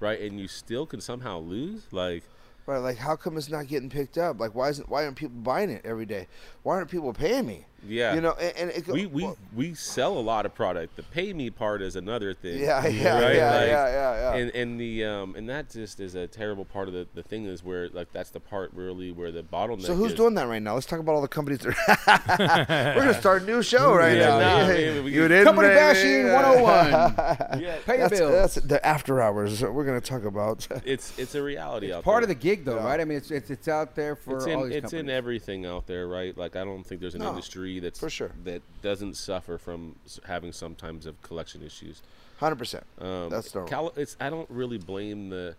[0.00, 0.18] right?
[0.18, 1.82] And you still can somehow lose.
[1.92, 2.22] Like,
[2.66, 5.36] right like how come it's not getting picked up like why isn't why aren't people
[5.36, 6.26] buying it every day
[6.62, 9.36] why aren't people paying me yeah, you know and, and it go, we we well,
[9.54, 10.96] we sell a lot of product.
[10.96, 12.58] The pay me part is another thing.
[12.60, 13.36] yeah yeah right?
[13.36, 16.64] yeah, Like, yeah yeah yeah And and the um and that just is a terrible
[16.64, 19.82] part of the, the thing is where like that's the part really where the bottleneck.
[19.86, 20.16] so who's is.
[20.16, 20.74] doing that right now?
[20.74, 22.94] Let's talk about all the companies that are.
[22.96, 24.38] We're gonna start a new show right Yeah, now.
[24.38, 25.00] nah, Yeah.
[25.02, 25.78] we You didn't, Company baby.
[25.80, 27.60] bashing 101.
[27.60, 28.32] Yeah, Pay your That's, bills.
[28.32, 29.60] that's the after hours.
[29.60, 30.66] that We're gonna talk about.
[30.84, 32.22] it's it's a reality out Part there.
[32.24, 33.00] of the gig, though, right?
[33.00, 35.66] I mean, it's it's, it's out there for it's all in these it's in everything
[35.66, 36.36] out there, right?
[36.36, 38.32] Like I don't think there's an No, industry that's for sure.
[38.44, 39.96] that doesn't suffer from
[40.26, 42.02] having some times of collection issues.
[42.38, 42.84] Hundred percent.
[43.00, 43.70] Um, That's normal.
[43.70, 45.54] Cali- it's I don't really blame the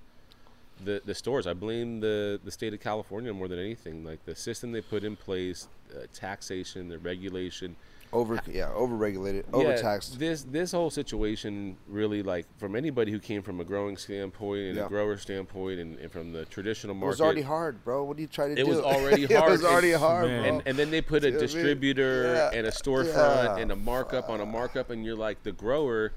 [0.84, 1.48] the the stores.
[1.48, 4.04] I blame the the state of California more than anything.
[4.04, 7.76] Like the system they put in place, uh, taxation, the regulation.
[8.16, 10.18] Over, uh, yeah, overregulated, Yeah, overtaxed.
[10.18, 14.76] This this whole situation really like from anybody who came from a growing standpoint and
[14.78, 14.86] Yeah.
[14.86, 17.10] a grower standpoint and, and from the traditional It market.
[17.16, 18.06] was already hard, bro.
[18.06, 18.70] What are you trying to It do?
[18.72, 19.52] was already hard it hard.
[19.52, 20.44] was already And- hard, bro.
[20.44, 24.30] and, and then they put a distributor yeah, and a storefront yeah, and a markup
[24.30, 26.14] on a markup, and you're like the grower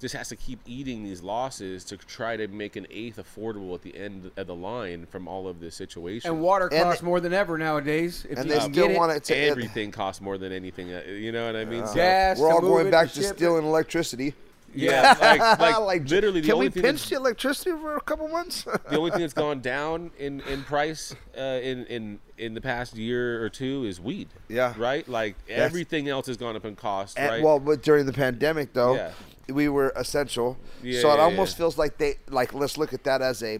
[0.00, 3.82] just has to keep eating these losses to try to make an eighth affordable at
[3.82, 6.30] the end of the line from all of this situation.
[6.30, 8.26] And water And costs they- more than ever nowadays.
[8.28, 8.96] If and you they still it.
[8.96, 9.36] want it to.
[9.36, 10.92] everything costs more than anything.
[10.92, 11.86] uh, You know what I mean?
[11.86, 12.38] So, Gas.
[12.38, 13.36] We're all going back to to ship it.
[13.36, 14.34] stealing electricity.
[14.72, 18.00] yeah, like, like, j- literally the can only we thing pinch the electricity for a
[18.00, 18.62] couple months?
[18.88, 22.96] the only thing that's gone down in in price uh, in in in the past
[22.96, 24.28] year or two is weed.
[24.48, 24.72] Yeah.
[24.78, 25.06] Right.
[25.08, 27.18] Like everything else has gone up in cost.
[27.18, 27.42] And- right.
[27.42, 29.10] Well, but during the pandemic, though, Yeah.
[29.52, 30.56] We were essential.
[30.82, 31.58] Yeah, so it yeah, almost yeah.
[31.58, 32.54] feels like they like.
[32.54, 33.58] Let's look at that as a.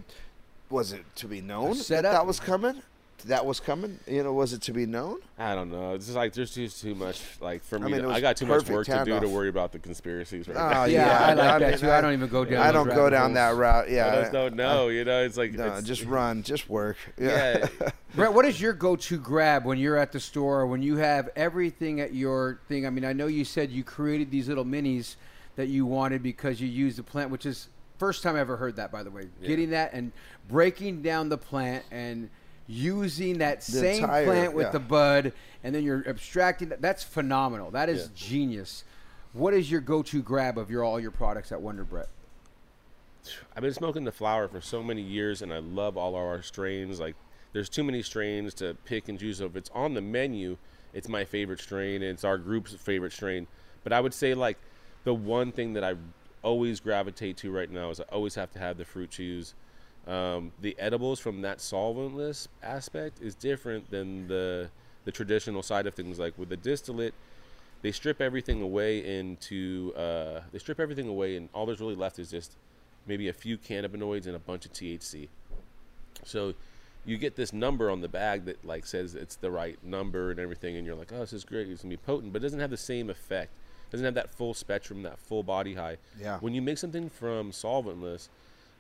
[0.71, 2.81] Was it to be known that that was coming?
[3.27, 3.99] That was coming.
[4.07, 5.19] You know, was it to be known?
[5.39, 5.93] I don't know.
[5.95, 7.21] It's just like there's just too much.
[7.41, 9.73] Like for me, mean, to- I got too much work to do to worry about
[9.73, 10.85] the conspiracies right Ah, now.
[10.85, 11.91] Yeah, Yeah, I like I that mean, too.
[11.91, 12.65] I don't even go down.
[12.67, 13.91] I don't go rabbit down that route.
[13.91, 14.89] Yeah, I just don't know.
[14.89, 16.97] You know, it's like No, it's- just run, just work.
[17.19, 17.67] Yeah.
[17.81, 17.91] yeah.
[18.15, 22.01] Brett, what is your go-to grab when you're at the store when you have everything
[22.01, 22.87] at your thing?
[22.87, 25.17] I mean, I know you said you created these little minis
[25.61, 28.77] that you wanted because you used the plant, which is first time I ever heard
[28.77, 29.29] that, by the way.
[29.45, 30.11] Getting that and
[30.49, 32.31] breaking down the plant and
[32.67, 34.73] using that The same entire- plant with yeah.
[34.73, 35.33] the bud,
[35.63, 36.71] and then you're abstracting.
[36.71, 36.81] That.
[36.81, 37.71] That's phenomenal.
[37.71, 38.09] That is Yeah.
[38.15, 38.85] genius.
[39.35, 42.09] What is your go-to grab of your all your products at Wonder Brett?
[43.55, 46.41] I've been smoking the flower for so many years, and I love all of our
[46.43, 47.01] strains.
[47.01, 47.17] Like,
[47.53, 49.39] there's too many strains to pick and choose.
[49.39, 50.57] So if it's on the menu,
[50.95, 53.47] it's my favorite strain, and it's our group's favorite strain.
[53.85, 54.57] But I would say like
[55.05, 55.95] the one thing that I
[56.43, 59.55] always gravitate to right now is I always have to have the fruit chews.
[60.07, 64.71] Um, the edibles from that solventless aspect is different than the
[65.05, 66.19] the traditional side of things.
[66.19, 67.15] Like with the distillate,
[67.83, 72.19] they strip everything away into uh, they strip everything away, and all there's really left
[72.19, 72.57] is just
[73.07, 75.29] maybe a few cannabinoids and a bunch of THC.
[76.25, 76.55] So
[77.05, 80.39] you get this number on the bag that like says it's the right number and
[80.39, 82.61] everything, and you're like, oh, this is great, it's gonna be potent, but it doesn't
[82.61, 83.53] have the same effect.
[83.91, 85.99] Doesn't have that full spectrum, that full body high.
[86.21, 86.39] Yeah.
[86.39, 88.29] When you make something from solventless,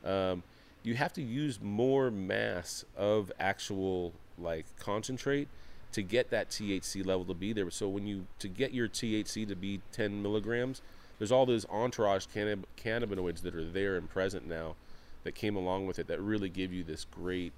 [0.04, 0.42] um,
[0.82, 5.48] you have to use more mass of actual like concentrate
[5.92, 7.70] to get that THC level to be there.
[7.70, 10.80] So when you to get your THC to be 10 milligrams,
[11.18, 14.76] there's all those entourage cannab- cannabinoids that are there and present now
[15.24, 17.52] that came along with it that really give you this great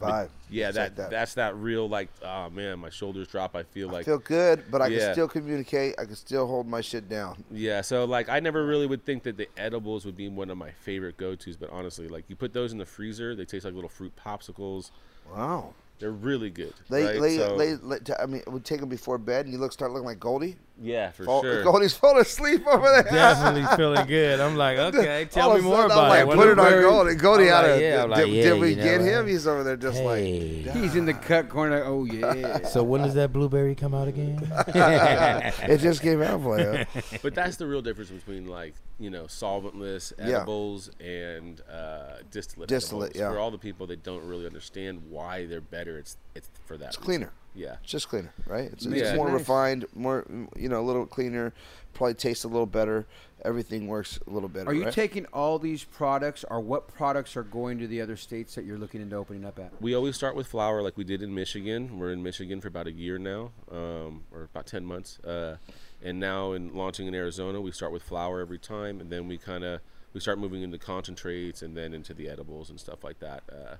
[0.00, 0.28] Vibe.
[0.50, 1.10] Yeah, It's that, like that.
[1.10, 3.54] that's that real like oh man, my shoulders drop.
[3.56, 4.98] I feel like I feel good, but I Yeah.
[5.06, 5.94] can still communicate.
[5.98, 7.44] I can still hold my shit down.
[7.50, 10.56] Yeah, so like I never really would think that the edibles would be one of
[10.58, 13.74] my favorite go-tos, but honestly, like you put those in the freezer, they taste like
[13.74, 14.90] little fruit popsicles.
[15.32, 15.74] Wow.
[15.98, 16.74] They're really good.
[16.88, 17.20] They, right?
[17.20, 20.06] they, So- they, I mean, we take them before bed, and you look start looking
[20.06, 20.56] like Goldie.
[20.80, 21.62] Yeah, for Fall, sure.
[21.64, 23.02] Goldie's falling asleep over there.
[23.02, 24.40] Definitely feeling good.
[24.40, 26.38] I'm like, okay, tell All me of more sudden, about I'm like, it.
[26.38, 27.14] Put it on we- Goldie.
[27.16, 27.80] Goldie I'm out like, of.
[27.80, 29.26] yeah, I'm did, like, did we get know, him?
[29.26, 30.62] He's over there just Hey.
[30.64, 30.76] like.
[30.76, 31.82] He's in the cut corner.
[31.84, 32.66] Oh yeah.
[32.68, 34.38] So when does that blueberry come out again?
[34.68, 36.84] it just came out for you.
[37.22, 40.36] but that's the real difference between like you know solventless Yeah.
[40.38, 42.68] edibles and uh, distillate.
[42.68, 43.20] Distillate, edibles.
[43.20, 43.30] yeah.
[43.34, 46.88] For all the people that don't really understand why they're better, it's it's for that.
[46.88, 47.04] It's reason.
[47.04, 47.32] cleaner.
[47.54, 47.76] Yeah.
[47.82, 48.70] It's just cleaner, right?
[48.72, 49.16] It's, Yeah.
[49.16, 49.40] more Nice.
[49.40, 50.24] refined, more
[50.56, 51.52] you know, a little cleaner.
[51.94, 53.06] Probably tastes a little better.
[53.44, 54.68] Everything works a little better.
[54.70, 54.92] Are you right?
[54.92, 58.78] taking all these products, or what products are going to the other states that you're
[58.78, 59.72] looking into opening up at?
[59.80, 61.98] We always start with flower, like we did in Michigan.
[61.98, 65.18] We're in Michigan for about a year now, um, or about ten months.
[65.20, 65.56] Uh,
[66.02, 69.38] and now, in launching in Arizona, we start with flower every time, and then we
[69.38, 69.80] kind of
[70.12, 73.42] we start moving into concentrates, and then into the edibles and stuff like that.
[73.50, 73.76] Uh,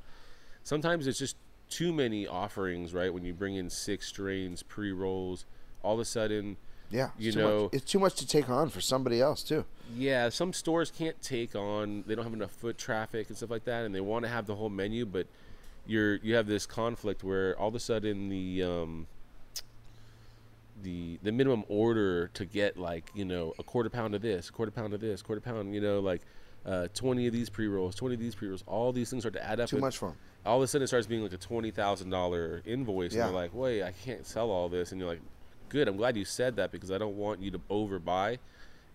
[0.63, 1.37] sometimes it's just
[1.69, 3.13] too many offerings, right?
[3.13, 5.45] When you bring in six strains, pre rolls,
[5.83, 6.57] all of a sudden,
[6.91, 7.75] Yeah, you know, much.
[7.75, 9.65] it's too much to take on for somebody else too.
[9.95, 12.05] yeah, some stores can't take on.
[12.07, 14.47] They don't have enough foot traffic and stuff like that, and they want to have
[14.47, 15.27] the whole menu, but
[15.87, 19.07] you're you have this conflict where all of a sudden the um,
[20.83, 24.53] the the minimum order to get like you know a quarter pound of this, a
[24.53, 26.23] quarter pound of this, quarter pound, you know like
[26.67, 29.35] uh, twenty of these pre rolls, twenty of these pre rolls, all these things start
[29.35, 29.69] to add up.
[29.69, 30.17] Too and much for 'em.
[30.49, 33.25] All of a sudden, it starts being like a twenty thousand dollar invoice, Yeah.
[33.27, 35.21] and you're like, wait, I can't sell all this, and you're like,
[35.69, 38.39] good, I'm glad you said that because I don't want you to overbuy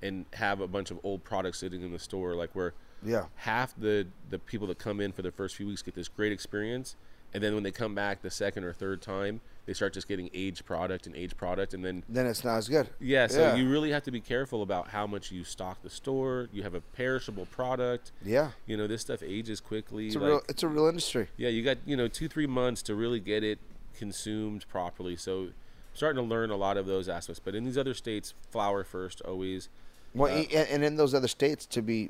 [0.01, 2.73] and have a bunch of old products sitting in the store like where
[3.05, 3.25] Yeah.
[3.35, 6.31] half the the people that come in for the first few weeks get this great
[6.31, 6.95] experience
[7.33, 10.30] and then when they come back the second or third time they start just getting
[10.34, 12.89] aged product and aged product and then Then it's not as good.
[12.99, 13.55] yeah so Yeah.
[13.55, 16.74] you really have to be careful about how much you stock the store you have
[16.76, 18.51] a perishable product Yeah.
[18.66, 20.41] you know this stuff ages quickly It's a like- real.
[20.49, 21.30] It's a real industry.
[21.38, 23.59] yeah, you got you know two three months to really get it
[23.97, 25.16] consumed properly.
[25.16, 25.49] So,
[25.93, 27.39] starting to learn a lot of those aspects.
[27.43, 29.70] But in these other states, flower first always.
[30.16, 32.09] Well, Uh, and in those other states, to be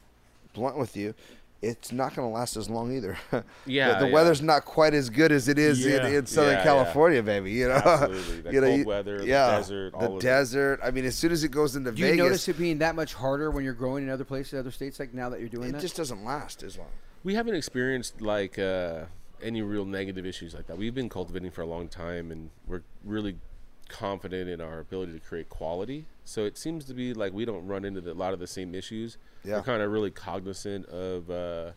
[0.54, 1.14] blunt with you,
[1.64, 3.18] it's not going to last as long either.
[3.66, 4.14] Yeah, the, the yeah.
[4.14, 6.06] weather's not quite as good as it is Yeah.
[6.08, 6.64] in, in Southern Yeah, yeah.
[6.64, 7.52] California, baby.
[7.52, 8.42] You know, Absolutely.
[8.44, 10.22] The you know, cold you- weather, the yeah, desert, the all of it.
[10.22, 10.80] desert.
[10.84, 12.96] I mean, as soon as it goes into Do you Vegas, notice it being that
[12.96, 15.70] much harder when you're growing in other places, other states, like now that you're doing
[15.70, 15.82] it that?
[15.82, 16.88] just doesn't last as long.
[17.24, 19.06] We haven't experienced like uh,
[19.42, 20.78] any real negative issues like that.
[20.78, 23.38] We've been cultivating for a long time, and we're really
[23.94, 26.06] confident in our ability to create quality.
[26.26, 28.48] So it seems to be like we don't run into the, a lot of the
[28.48, 29.18] same issues.
[29.46, 29.58] Yeah.
[29.58, 31.30] We're kind of really cognizant of.
[31.30, 31.72] Uh,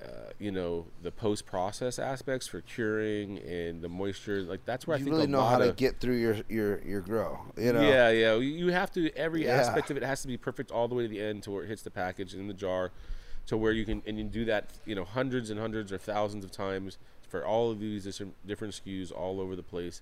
[0.00, 4.98] uh, you know the post-process aspects for curing and the moisture like that's where I
[5.00, 7.40] you think really know how to of, get through your your your grow.
[7.56, 8.36] You know, yeah, yeah.
[8.36, 9.56] You- have to every Yeah.
[9.56, 11.64] aspect of it has to be perfect all the way to the end to where
[11.64, 12.92] it hits the package in the jar,
[13.46, 16.44] to where you can and you do that you know hundreds and hundreds or thousands
[16.44, 16.96] of times
[17.28, 20.00] for all of these different different SKUs all over the place,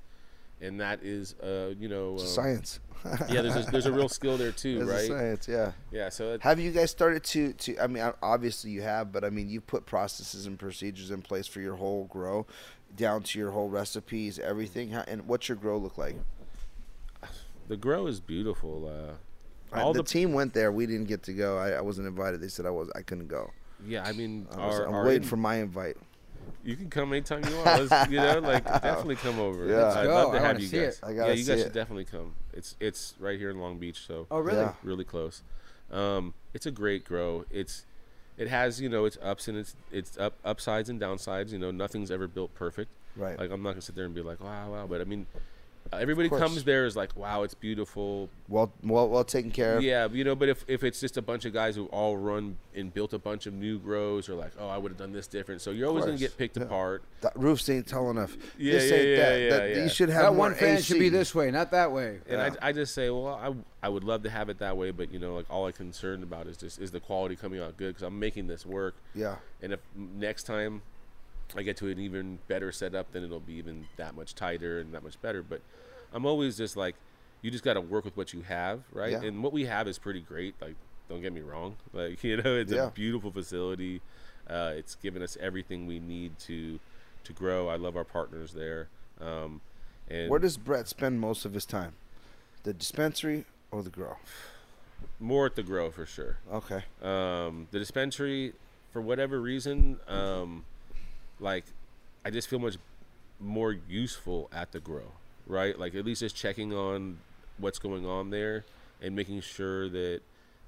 [0.61, 2.81] and that is uh you know um, science.
[3.29, 5.07] yeah, there's a, there's a real skill there too, a right?
[5.07, 5.47] science.
[5.47, 5.73] Yeah.
[5.93, 7.79] Yeah, so it, Have you guys started to, to?
[7.79, 11.47] I mean, obviously you have, but I mean, you've put processes and procedures in place
[11.47, 12.47] for your whole grow,
[12.97, 14.91] down to your whole recipes, everything.
[14.91, 16.17] How, and what's your grow look like?
[17.69, 18.89] the grow is beautiful.
[18.89, 20.73] Uh, all the, the, team went there.
[20.73, 21.59] We didn't get to go.
[21.59, 22.41] I, I wasn't invited.
[22.41, 22.91] They said I was.
[22.95, 23.51] I couldn't go.
[23.87, 25.97] yeah, I mean, I was, our, I'm waiting in- for my invite.
[26.65, 27.89] You can come anytime you want.
[27.91, 29.67] Let's, you know, like definitely come over.
[29.67, 29.77] Yeah.
[29.85, 30.15] Let's I'd go.
[30.15, 30.95] love to I have you see guys.
[30.99, 31.01] it.
[31.05, 31.65] I yeah, gotta you see guys it.
[31.65, 32.35] should definitely come.
[32.53, 34.59] It's it's right here in Long Beach, so Oh, really?
[34.61, 34.73] Yeah.
[34.83, 35.43] really close.
[35.91, 37.45] Um, it's a great grow.
[37.51, 37.85] It's
[38.37, 41.53] it has you know its ups and its its up upsides and downsides.
[41.53, 42.91] You know, nothing's ever built perfect.
[43.17, 43.39] Right.
[43.39, 44.87] Like I'm not gonna sit there and be like, wow, wow.
[44.89, 45.27] But I mean,
[45.93, 48.29] Uh, everybody comes there is like, wow, it's beautiful.
[48.49, 49.83] Well, well, well taken care of.
[49.83, 52.57] Yeah, you know, but if, if it's just a bunch of guys who all run
[52.75, 55.27] and built a bunch of new grows, or like, oh, I would have done this
[55.27, 55.61] different.
[55.61, 56.65] So you're always gonna get picked yeah.
[56.65, 57.03] apart.
[57.21, 58.37] That roofs ain't tall enough.
[58.59, 59.39] Yeah, this yeah, ain't yeah, that.
[59.39, 59.83] yeah, that yeah.
[59.83, 62.21] You should have That one fan should be this way, not that way.
[62.29, 62.55] And Yeah.
[62.61, 65.13] I, I just say, well, I, I would love to have it that way, but
[65.13, 67.95] you know, like all I'm concerned about is just is the quality coming out good
[67.95, 68.97] because I'm making this work.
[69.15, 69.37] Yeah.
[69.63, 70.83] And if next time
[71.55, 74.93] I get to an even better setup, then it'll be even that much tighter and
[74.95, 75.43] that much better.
[75.43, 75.61] But
[76.13, 76.97] I'm always just like,
[77.43, 79.13] you just got to work with what you have, right?
[79.13, 79.23] Yeah.
[79.23, 80.55] And what we have is pretty great.
[80.61, 80.75] Like,
[81.09, 81.77] don't get me wrong.
[81.93, 82.89] Like, you know, it's Yeah.
[82.89, 84.01] a beautiful facility.
[84.49, 86.79] Uh, it's given us everything we need to
[87.25, 87.69] to grow.
[87.69, 88.89] I love our partners there.
[89.21, 89.61] Um,
[90.09, 91.95] and Where does Brett spend most of his time?
[92.63, 94.17] The dispensary or the grow?
[95.21, 96.37] more at the grow for sure.
[96.53, 96.85] Okay.
[97.03, 98.53] Um, the dispensary,
[98.93, 100.65] for whatever reason, um,
[101.41, 101.65] like
[102.25, 102.77] I just feel much
[103.41, 105.13] more useful at the grow,
[105.47, 105.79] right?
[105.79, 107.19] Like at least just checking on
[107.59, 108.65] what's going on there
[109.01, 110.21] and making sure that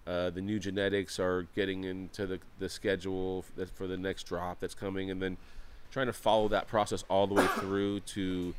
[0.06, 4.24] uh, the new genetics are getting into the, the schedule f- that for the next
[4.24, 5.36] drop that's coming, and then
[5.90, 8.54] trying to follow that process all the way through to,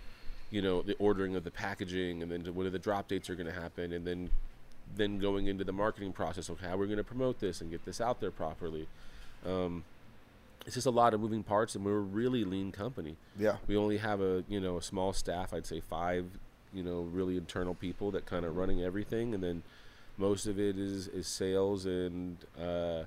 [0.52, 3.36] you know, the ordering of the packaging, and then to when the drop dates are
[3.36, 4.30] going to happen, and then
[4.96, 6.50] then going into the marketing process.
[6.50, 8.88] Okay, how we're going to promote this and get this out there properly.
[9.46, 9.84] Um,
[10.66, 13.18] it's just a lot of moving parts, and we're a really lean company.
[13.38, 13.58] Yeah.
[13.68, 15.54] We only have a you know a small staff.
[15.54, 16.26] I'd say five,
[16.74, 19.64] you know, really internal people that kind of running everything, and then
[20.18, 23.04] most of it is is sales and uh,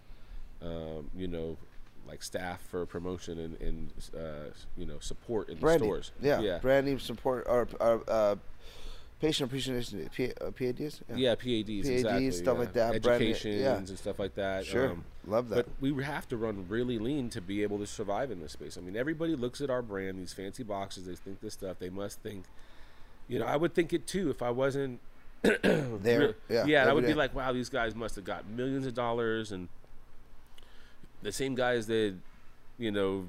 [0.63, 1.57] um, you know
[2.07, 6.13] like staff for promotion and, and uh, you know support in the stores.
[6.21, 6.41] Yeah.
[6.41, 8.37] yeah, Branding support or, or uh,
[9.21, 10.09] patient appreciation.
[10.15, 11.01] P, uh, PADs.
[11.15, 11.35] yeah.
[11.35, 12.61] PADs, PADs, exactly, stuff yeah.
[12.61, 13.77] like that, educations yeah.
[13.77, 14.67] and stuff like that.
[14.67, 14.91] Sure.
[14.91, 15.55] Um, Love that.
[15.55, 18.77] But we have to run really lean to be able to survive in this space.
[18.77, 21.79] I mean, everybody looks at our brand, these fancy boxes, they think this stuff.
[21.79, 22.45] They must think,
[23.29, 25.01] you know, I would think it too if I wasn't
[25.43, 26.35] there.
[26.49, 26.65] Yeah.
[26.67, 29.69] yeah, I would be like, wow, these guys must have got millions of dollars, and
[31.23, 32.15] the same guys that,
[32.79, 33.29] you know,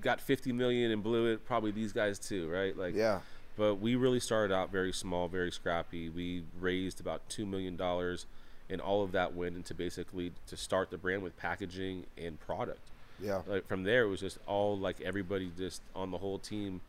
[0.00, 2.76] got 50 million and blew it, probably these guys too, right?
[2.76, 3.20] Like, Yeah.
[3.56, 6.08] But we really started out very small, very scrappy.
[6.08, 8.26] We raised about two million dollars,
[8.74, 12.80] and all of that went into basically to start the brand with packaging and product.
[13.22, 13.42] Yeah.
[13.46, 16.80] Like from there, it was just all like everybody just on the whole team,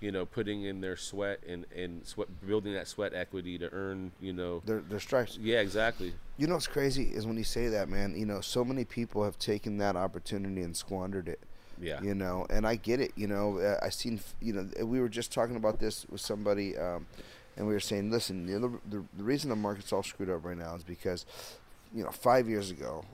[0.00, 4.10] you know, putting in their sweat and and sweat, building that sweat equity to earn,
[4.20, 4.62] you know.
[4.66, 5.38] Their, their stripes.
[5.40, 6.12] Yeah, exactly.
[6.38, 8.16] You know what's crazy is when you say that, man.
[8.16, 11.38] You know, so many people have taken that opportunity and squandered it.
[11.80, 12.02] Yeah.
[12.02, 13.12] You know, and I get it.
[13.14, 14.18] You know, uh, I seen.
[14.40, 17.06] You know, we were just talking about this with somebody, um,
[17.58, 20.30] and we were saying, listen, you know, the, the, the reason the market's all screwed
[20.30, 21.26] up right now is because,
[21.92, 23.04] you know, five years ago,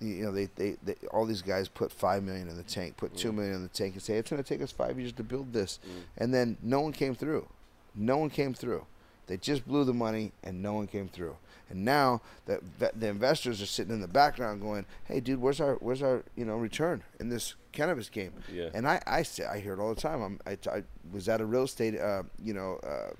[0.00, 3.16] you know, they, they, they all these guys put five million in the tank, put
[3.16, 5.22] two million in the tank, and say it's going to take us five years to
[5.22, 5.78] build this,
[6.18, 7.46] and then no one came through.
[7.94, 8.84] No one came through.
[9.28, 11.36] They just blew the money, and no one came through.
[11.70, 15.60] And now that that the investors are sitting in the background, going, "Hey, dude, where's
[15.60, 18.70] our where's our you know return in this cannabis game?" Yeah.
[18.74, 20.20] And I I say I hear it all the time.
[20.20, 20.82] I'm, I, I
[21.12, 23.12] was at a real estate uh, you know uh,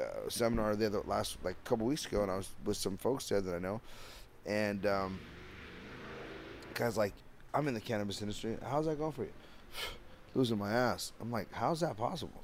[0.00, 2.96] uh, seminar there the last like a couple weeks ago, and I was with some
[2.96, 3.80] folks there that I know,
[4.46, 5.20] and um,
[6.74, 7.14] guys like,
[7.54, 8.56] I'm in the cannabis industry.
[8.68, 9.32] How's that going for you?
[10.34, 11.12] Losing my ass.
[11.20, 12.42] I'm like, how's that possible?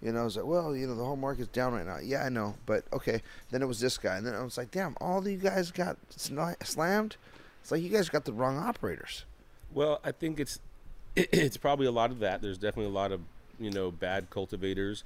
[0.00, 1.98] You know, I was like, well, you know, the whole market's down right now.
[1.98, 3.22] Yeah, I know, but okay.
[3.50, 5.96] Then it was this guy, and then I was like, damn, all you guys got
[6.10, 7.16] slammed.
[7.62, 9.24] It's like you guys got the wrong operators.
[9.72, 10.60] Well, I think it's
[11.16, 12.42] it's probably a lot of that.
[12.42, 13.22] There's definitely a lot of
[13.58, 15.04] you know bad cultivators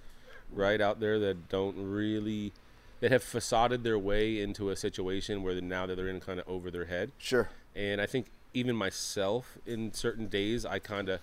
[0.53, 2.53] right out there that don't really
[3.01, 6.49] that have facaded their way into a situation where now that they're in kind of
[6.49, 7.13] over their head.
[7.19, 7.49] Sure.
[7.77, 11.21] And I think even myself in certain days I kind of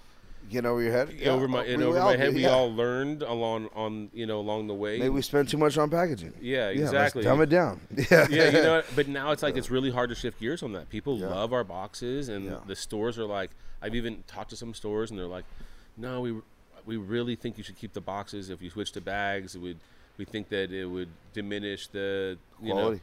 [0.50, 1.10] Get over your head.
[1.18, 4.28] Yeah, over my and we over my head do, we all learned along on you
[4.28, 5.00] know along the way.
[5.00, 6.34] Maybe we spend too much on packaging.
[6.40, 7.24] Yeah, exactly.
[7.24, 7.80] dumb it down.
[8.12, 8.28] Yeah.
[8.30, 10.90] yeah, you know, but now it's like it's really hard to shift gears on that.
[10.90, 11.28] People Yeah.
[11.30, 12.58] love our boxes, and Yeah.
[12.68, 13.50] the stores are like,
[13.82, 15.46] I've even talked to some stores, and they're like,
[15.98, 16.36] no, we
[16.86, 18.50] we really think you should keep the boxes.
[18.50, 19.78] If you switch to bags, it would
[20.18, 22.98] we think that it would diminish the you Quality.
[22.98, 23.02] know,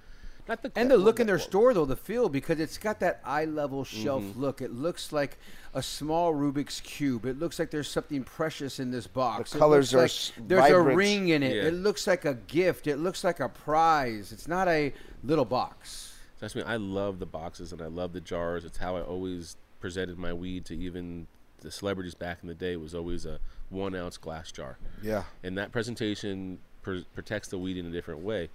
[0.48, 3.20] not the And the look in their store, though, the feel, because it's got that
[3.24, 4.40] eye level shelf Mm-hmm.
[4.40, 4.62] look.
[4.62, 5.36] It looks like
[5.74, 7.26] a small Rubik's Cube.
[7.26, 9.50] It looks like there's something precious in this box.
[9.52, 10.92] The It colors are like s- There's vibrant.
[10.92, 11.56] a ring in it.
[11.56, 11.62] Yeah.
[11.64, 12.86] It looks like a gift.
[12.86, 14.32] It looks like a prize.
[14.32, 16.14] It's not a little box.
[16.40, 16.62] That's me.
[16.62, 18.64] I love the boxes and I love the jars.
[18.64, 21.26] It's how I always presented my weed to even
[21.62, 23.38] the celebrities back in the day was always a
[23.70, 24.76] one ounce glass jar.
[25.02, 25.24] Yeah.
[25.42, 28.50] and that presentation pr- protects the weed in a different way.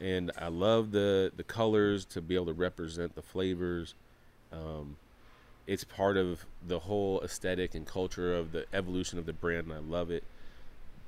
[0.00, 3.94] And I love the the colors to be able to represent the flavors.
[4.52, 4.96] Um,
[5.66, 9.72] it's part of the whole aesthetic and culture of the evolution of the brand, and
[9.72, 10.24] I love it.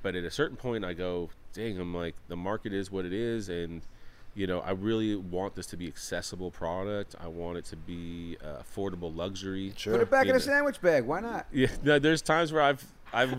[0.01, 3.11] But at a certain point, I go, dang, I'm like, the market is what it
[3.13, 3.81] is, and
[4.35, 7.15] you know, I really want this to be accessible product.
[7.19, 9.73] I want it to be uh, affordable luxury.
[9.81, 11.05] Put it back You in a sandwich bag.
[11.05, 11.47] Why not?
[11.53, 13.35] Yeah, no, there's times where I've I've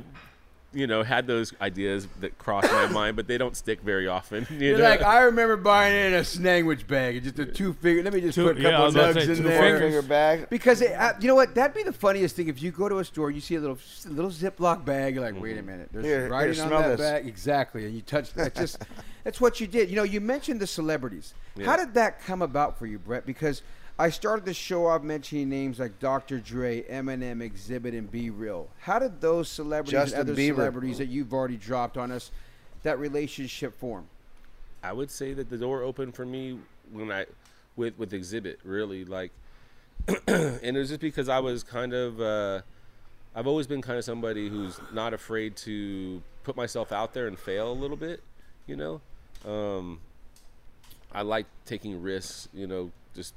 [0.76, 4.46] you know had those ideas that cross my mind, but they don't stick very often.
[4.56, 4.84] You You're know?
[4.84, 7.22] like, I remember buying it in a sandwich bag.
[7.24, 8.02] Just a two finger.
[8.02, 9.60] Let me just Two- put a couple was of about nugs in two there.
[9.62, 9.80] fingers.
[9.80, 10.48] Finger bag.
[10.50, 11.54] Because it, uh, you know what?
[11.54, 13.78] That'd be the funniest thing if you go to a store, you see a little
[14.06, 15.14] little Ziploc bag.
[15.14, 17.00] You're like, wait a minute, there's Here- here, writing on that this.
[17.00, 17.26] bag.
[17.26, 18.54] Exactly, and you touch that.
[18.54, 18.78] Just
[19.24, 19.88] that's what you did.
[19.90, 21.34] You know, you mentioned the celebrities.
[21.64, 23.24] How did that come about for you, Brett?
[23.24, 23.62] Because
[23.98, 26.38] I started the show off mentioning names like Dr.
[26.38, 28.68] Dre, Eminem, Xzibit, and B-Real.
[28.80, 30.56] How did those celebrities Justin and other Bieber.
[30.56, 32.30] celebrities that you've already dropped on us,
[32.82, 34.06] that relationship form?
[34.82, 36.58] I would say that the door opened for me
[36.92, 37.26] when I
[37.74, 39.32] with with Xzibit really like,
[40.28, 42.60] and it was just because I was kind of uh,
[43.34, 47.38] I've always been kind of somebody who's not afraid to put myself out there and
[47.38, 48.22] fail a little bit,
[48.66, 49.00] you know.
[49.44, 50.00] Um,
[51.12, 52.90] I like taking risks, you know.
[53.14, 53.34] Just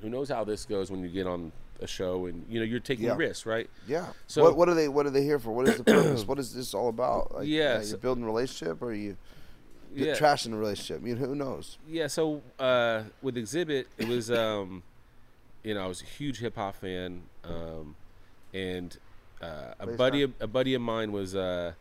[0.00, 2.80] who knows how this goes when you get on a show and you know you're
[2.80, 3.16] taking Yeah.
[3.16, 3.68] risks, right?
[3.86, 4.06] Yeah.
[4.26, 4.88] So- what, what are they?
[4.88, 5.50] What are they here for?
[5.52, 6.26] What is the purpose?
[6.26, 7.34] what is this all about?
[7.34, 9.16] Like, Yeah, so- you building a relationship, or you
[9.94, 10.14] Yeah.
[10.14, 11.00] trashing the relationship?
[11.02, 11.78] I mean, who knows?
[11.88, 14.82] Yeah, so uh, with Xzibit, it was, um,
[15.62, 17.94] you know, I was a huge hip hop fan, um,
[18.52, 18.96] and
[19.40, 21.72] uh, a buddy, of, a buddy of mine was, uh,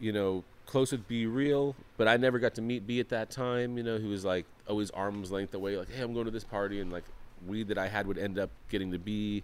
[0.00, 3.76] you know, close with B-Real, but I never got to meet B at that time.
[3.76, 6.44] You know, he was like always arm's length away, like, hey, I'm going to this
[6.44, 7.04] party, and like
[7.46, 9.42] weed that I had would end up getting to B,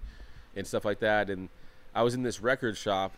[0.56, 1.30] and stuff like that.
[1.30, 1.48] And
[1.94, 3.14] I was in this record shop,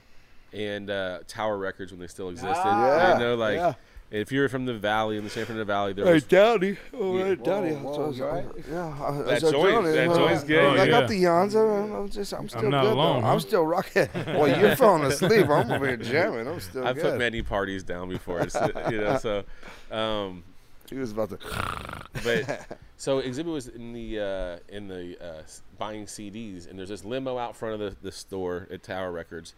[0.52, 2.54] and uh, Tower Records when they still existed.
[2.64, 3.56] Yeah, you know, like.
[3.56, 3.74] yeah.
[4.12, 6.76] If you're from the valley in the San Fernando Valley, there was Downey.
[6.92, 7.22] Oh, Yeah.
[7.28, 7.74] right, Downey.
[7.74, 8.44] Whoa, whoa, what I was- you all right?
[8.68, 9.52] Yeah, I- That joint-
[9.84, 9.90] Downey.
[9.92, 10.58] that Uh, joint's good.
[10.64, 11.06] I Oh, got yeah.
[11.06, 11.54] the yawns.
[11.54, 12.92] I'm, I'm just, I'm still not good.
[12.94, 13.32] alone, huh?
[13.34, 14.08] I'm still rocking.
[14.26, 15.48] well, you're falling asleep.
[15.48, 16.48] I'm over here jamming.
[16.48, 17.04] I'm still I've good.
[17.04, 18.56] put many parties down before, it's,
[18.90, 19.16] you know.
[19.18, 19.44] So,
[19.92, 20.42] um,
[20.90, 21.38] he was about to.
[22.24, 25.42] but so Xzibit was in the uh, in the uh,
[25.78, 29.54] buying CDs, and there's this limo out front of the, the store at Tower Records,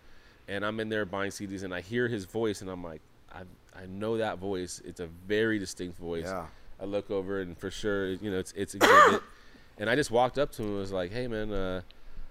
[0.48, 3.00] and I'm in there buying CDs, and I hear his voice, and I'm like,
[3.32, 3.42] I
[3.74, 4.80] I know that voice.
[4.84, 6.26] It's a very distinct voice.
[6.26, 6.46] Yeah.
[6.80, 9.22] I look over, and for sure, you know, it's it's Xzibit,
[9.78, 11.82] and I just walked up to him and was like, Hey man, uh,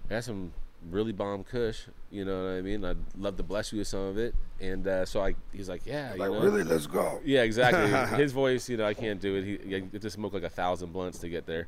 [0.05, 0.53] I got some
[0.89, 1.81] really bomb Kush.
[2.09, 2.83] You know what I mean?
[2.83, 4.35] I'd love to bless you with some of it.
[4.59, 6.41] And uh, so I, he's like, yeah, Like, know?
[6.41, 6.63] really?
[6.63, 7.19] Let's go.
[7.23, 8.17] Yeah, exactly.
[8.21, 9.43] His voice, you know, I can't do it.
[9.43, 11.67] He, you have to smoke like a thousand blunts to get there,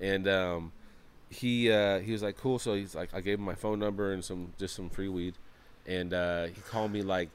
[0.00, 0.72] and um,
[1.30, 2.58] he uh, he was like, cool.
[2.58, 5.34] So he's like, I gave him my phone number and some just some free weed,
[5.86, 7.28] and uh, he called me like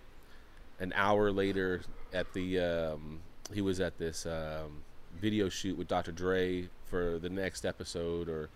[0.79, 1.81] an hour later
[2.13, 3.19] at the um,
[3.53, 4.83] he was at this um,
[5.19, 6.11] video shoot with Dr.
[6.11, 8.49] Dre for the next episode or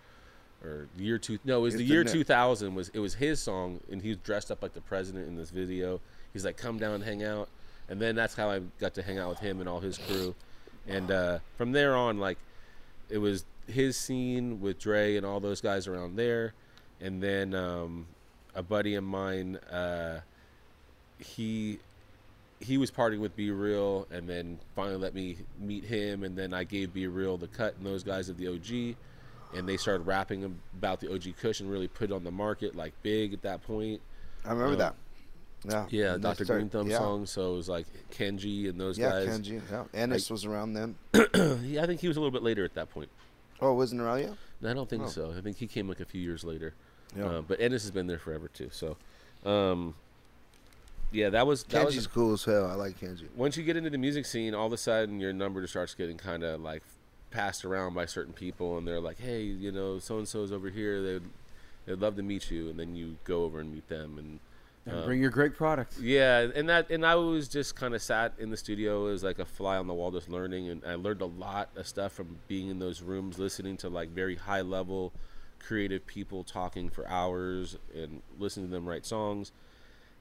[0.63, 2.99] or the year two no it was It's the the year ne- 2000 was it
[2.99, 5.99] was his song and he was dressed up like the president in this video.
[6.33, 7.49] He's like come down and hang out.
[7.89, 10.35] And then that's how I got to hang out with him and all his crew.
[10.87, 12.37] And uh, from there on like
[13.09, 16.53] it was his scene with Dre and all those guys around there.
[16.99, 18.07] And then um,
[18.55, 20.21] a buddy of mine uh,
[21.19, 21.79] he
[22.59, 26.63] he was partying with B-Real, and then finally let me meet him, and then I
[26.63, 28.95] gave B-Real the cut and those guys of the OG,
[29.55, 32.75] and they started rapping about the OG Kush and really put it on the market
[32.75, 34.01] like big at that point.
[34.45, 34.95] I remember Um, that.
[35.65, 35.85] Yeah.
[35.89, 36.45] Yeah, And Dr.
[36.45, 36.99] Green Thumb yeah.
[36.99, 39.27] song, so it was like Kenji and those Yeah, guys.
[39.39, 39.61] Kenji.
[39.71, 39.83] Yeah.
[39.93, 40.95] Ennis was around then.
[41.63, 43.09] yeah, I think he was a little bit later at that point.
[43.59, 44.33] Oh, wasn't around yet?
[44.63, 45.07] I don't think Oh.
[45.07, 45.33] so.
[45.35, 46.73] I think he came like a few years later.
[47.15, 47.25] Yeah.
[47.25, 48.69] Uh, but Ennis has been there forever too.
[48.71, 48.97] So,
[49.45, 49.95] um,
[51.11, 52.69] yeah, that was that was Kenji's cool as hell.
[52.69, 53.25] I like Kenji.
[53.35, 55.95] once you get into the music scene, all of a sudden your number just starts
[55.95, 56.83] getting kind of like
[57.31, 60.69] passed around by certain people, and they're like, "Hey, you know, so and so's over
[60.69, 61.01] here.
[61.01, 61.23] They'd
[61.85, 64.39] they'd love to meet you," and then you go over and meet them, and
[64.85, 65.97] And um, bring your great product.
[65.99, 69.39] yeah, and that and I was just kind of sat in the studio as like
[69.39, 72.39] a fly on the wall, just learning, and I learned a lot of stuff from
[72.47, 75.11] being in those rooms, listening to like very high level,
[75.59, 79.51] creative people talking for hours and listening to them write songs.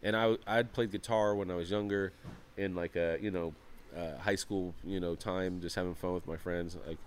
[0.02, 2.12] And I I'd played guitar when I was younger,
[2.56, 3.54] in like a you know,
[3.96, 6.98] uh, high school you know time, just having fun with my friends, like.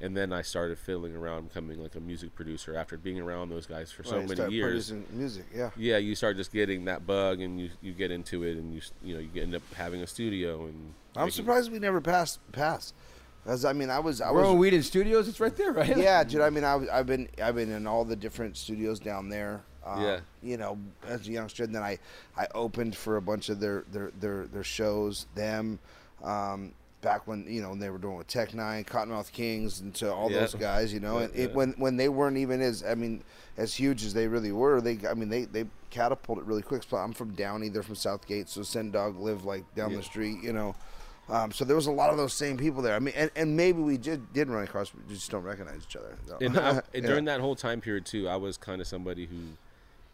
[0.00, 3.64] And then I started fiddling around, becoming like a music producer after being around those
[3.64, 5.44] guys for so Right, many start years producing music.
[5.54, 5.70] Yeah.
[5.76, 8.80] yeah, you start just getting that bug, and you, you get into it, and you
[9.04, 12.40] you know you end up having a studio, and I'm making- surprised we never passed
[12.50, 12.92] pass.
[13.46, 15.28] As I mean, I was I We're was on Weed in Studios.
[15.28, 15.96] It's right there, right?
[15.96, 16.40] yeah, dude.
[16.40, 19.62] I mean, I, was- I've been I've been in all the different studios down there.
[19.86, 20.20] Um, Yeah.
[20.42, 20.76] You know,
[21.06, 21.98] as a youngster, and then I,
[22.36, 25.26] I opened for a bunch of their their their, their shows.
[25.36, 25.78] Them,
[26.24, 29.94] um, back when you know when they were doing with Tech N9ne, Kottonmouth Kings, and
[29.96, 30.40] to all Yeah.
[30.40, 30.92] those guys.
[30.92, 31.54] You know, Yeah, and it, yeah.
[31.56, 33.22] when when they weren't even as I mean
[33.56, 34.80] as huge as they really were.
[34.80, 36.82] They I mean they they catapulted really quick.
[36.88, 40.42] So I'm from Downey, they're from Southgate, so Sen Dog lived like down the street.
[40.42, 40.74] You know.
[41.26, 42.94] Um, so there was a lot of those same people there.
[42.94, 45.96] I mean, and, and maybe we did, did run across, we just don't recognize each
[45.96, 46.18] other.
[46.26, 46.36] So.
[46.38, 49.36] and, I, and during that whole time period too, I was kind of somebody who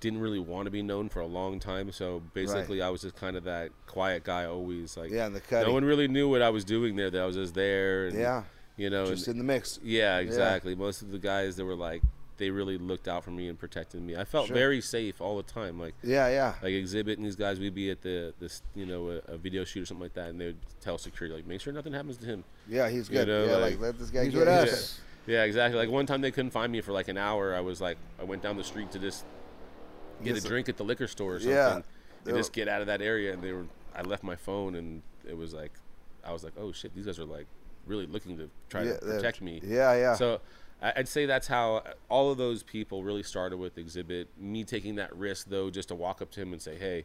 [0.01, 1.92] didn't really want to be known for a long time.
[1.92, 5.42] So basically, I was just kind of that quiet guy, always like Yeah, in the
[5.51, 7.11] no one really knew what I was doing there.
[7.11, 8.07] That I was just there.
[8.07, 8.44] And, Yeah.
[8.76, 9.78] you know, just and- in the mix.
[9.82, 10.74] yeah, exactly.
[10.74, 12.03] Most of the guys that were like,
[12.38, 14.16] they really looked out for me and protected me.
[14.16, 14.57] I felt Sure.
[14.57, 15.78] very safe all the time.
[15.78, 16.55] Like Yeah, yeah.
[16.62, 19.62] like Xzibit and these guys we'd be at the this you know a, a video
[19.64, 22.16] shoot or something like that and they would tell security like make sure nothing happens
[22.16, 23.28] to him Yeah, he's You good.
[23.28, 25.01] know, yeah, like, like- let this guy He's get with us.
[25.26, 27.78] yeah exactly like one time they couldn't find me for like an hour i was
[27.82, 29.26] like i went down the street to just
[30.25, 31.75] get a drink at the liquor store or something Yeah.
[31.77, 31.85] and
[32.25, 35.03] They just get out of that area and they were i left my phone and
[35.29, 35.73] it was like
[36.25, 37.47] i was like oh shit these guys are like
[37.87, 40.14] really looking to try Yeah, to they're- protect me yeah, yeah.
[40.14, 40.41] so
[40.83, 44.29] I- I'd say that's how all of those people really started with Xzibit.
[44.39, 47.05] Me taking that risk, though, just to walk up to him and say, "Hey,"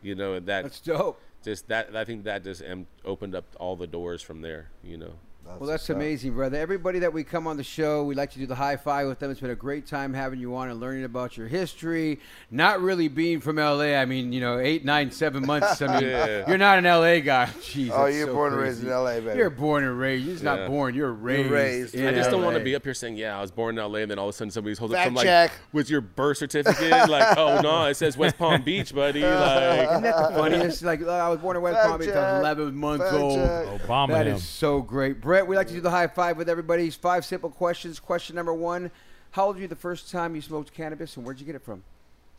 [0.00, 1.20] you know, that That's dope.
[1.42, 2.62] just that I think that just
[3.04, 4.70] opened up all the doors from there.
[4.84, 5.14] You know.
[5.58, 6.58] Well, that's amazing, brother.
[6.58, 9.20] Everybody that we come on the show, we like to do the high five with
[9.20, 9.30] them.
[9.30, 12.18] It's been a great time having you on and learning about your history.
[12.50, 13.94] Not really being from LA.
[13.94, 15.80] I mean, you know, eight, nine, seven months.
[15.80, 16.44] I mean, Yeah.
[16.48, 17.46] you're not an LA guy.
[17.60, 19.38] Jeez, Oh, you're so born and raised in LA, baby.
[19.38, 20.24] You're born and raised.
[20.26, 20.56] You're just Yeah.
[20.56, 20.94] not born.
[20.94, 21.50] You're raised.
[21.50, 21.94] raised.
[21.94, 23.84] in I just don't want to be up here saying, "Yeah, I was born in
[23.84, 25.52] LA," and then all of a sudden somebody's holding up Fact from like, check.
[25.72, 30.02] "With your birth certificate?" like, "Oh no, it says West Palm Beach, buddy." Isn't Like,
[30.02, 30.82] that the funniest?
[30.82, 32.10] Like, uh, I was born in West Fact Palm Beach.
[32.10, 33.36] I was 11 months Fact old.
[33.38, 33.66] check.
[33.82, 34.34] Obama That him.
[34.36, 35.20] is so great.
[35.20, 36.88] Brett, we like to do the high five with everybody.
[36.90, 37.98] Five simple questions.
[38.00, 38.90] Question number one
[39.32, 41.62] How old were you the first time you smoked cannabis and where'd you get it
[41.62, 41.82] from?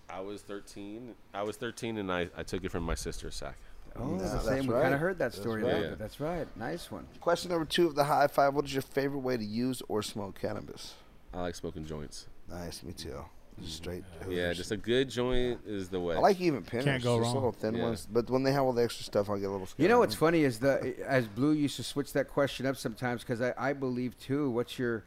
[0.10, 1.14] I was 13.
[1.34, 3.58] I was 13, and I, I took it from my sister's Sack.
[4.00, 4.68] Oh, Yeah, the that's same.
[4.68, 4.84] We right.
[4.84, 5.72] kind of heard that That's story right.
[5.74, 5.96] there, Yeah.
[5.96, 6.48] that's right.
[6.56, 7.06] Nice one.
[7.20, 8.54] Question number two of the high five.
[8.54, 10.94] What is your favorite way to use or smoke cannabis?
[11.34, 12.28] I like smoking joints.
[12.50, 13.26] Nice, me too.
[13.62, 14.04] Just straight.
[14.30, 16.16] Yeah, just a good joint is the way.
[16.16, 16.86] I like even pinners.
[16.86, 17.34] Can't go just wrong.
[17.36, 17.84] little thin Yeah.
[17.84, 18.08] ones.
[18.12, 19.84] But when they have all the extra stuff, I'll get a little scared.
[19.84, 23.22] You know what's funny is the as Blue used to switch that question up sometimes
[23.24, 24.50] because I, I believe too.
[24.52, 25.04] What's your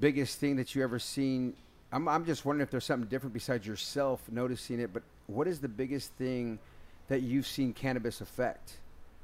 [0.00, 1.54] biggest thing that you ever seen?
[1.92, 4.92] I'm I'm just wondering if there's something different besides yourself noticing it.
[4.92, 6.58] But what is the biggest thing
[7.08, 8.78] that you've seen cannabis affect?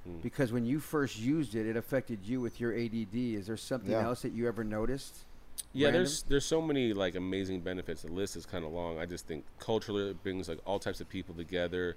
[0.05, 0.19] Hmm.
[0.23, 3.15] Because when you first used it, it affected you with your ADD.
[3.37, 4.05] Is there something Yeah.
[4.05, 5.25] else that you ever noticed?
[5.73, 6.03] Yeah, Random?
[6.03, 8.03] there's there's so many like amazing benefits.
[8.03, 8.99] The list is kind of long.
[8.99, 11.97] I just think culturally it brings like all types of people together.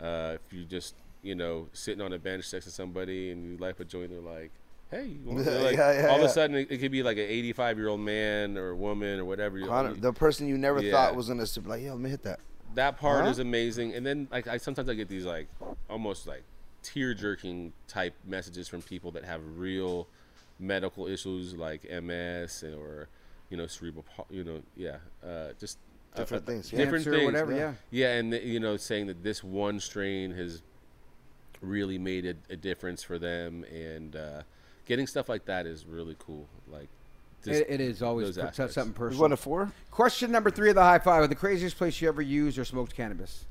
[0.00, 3.56] Uh, if you just you know sitting on a bench next to somebody and you
[3.58, 4.50] light a joint, they're like,
[4.90, 7.04] "Hey," you want-" they're like, Yeah, yeah, all of a sudden it, it could be
[7.04, 9.56] like an 85 year old man or woman or whatever.
[9.58, 10.90] you- Connor, the person you never Yeah.
[10.90, 12.40] thought was gonna be like, yeah, let me hit that.
[12.74, 13.30] that part Huh?
[13.30, 13.94] is amazing.
[13.94, 15.46] And then like I sometimes I get these like
[15.88, 16.42] almost like
[16.82, 20.08] tear jerking type messages from people that have real
[20.62, 23.08] medical issues like MS or
[23.50, 24.96] you know cerebral pal- you know yeah
[25.26, 25.78] uh, just
[26.14, 27.72] uh, Different uh, things, different Cancer things whatever, yeah.
[27.90, 30.62] yeah and you know saying that this one strain has
[31.60, 34.42] really made a, a difference for them and uh,
[34.86, 36.88] getting stuff like that is really cool like
[37.46, 39.20] It, it is always those per- something personal.
[39.22, 39.72] one to four?
[39.90, 42.94] Question number three of the high five: The craziest place you ever used or smoked
[42.94, 43.44] cannabis?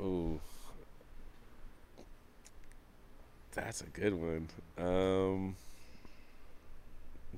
[0.00, 0.40] Ooh.
[3.54, 4.48] That's a good one.
[4.78, 5.56] Um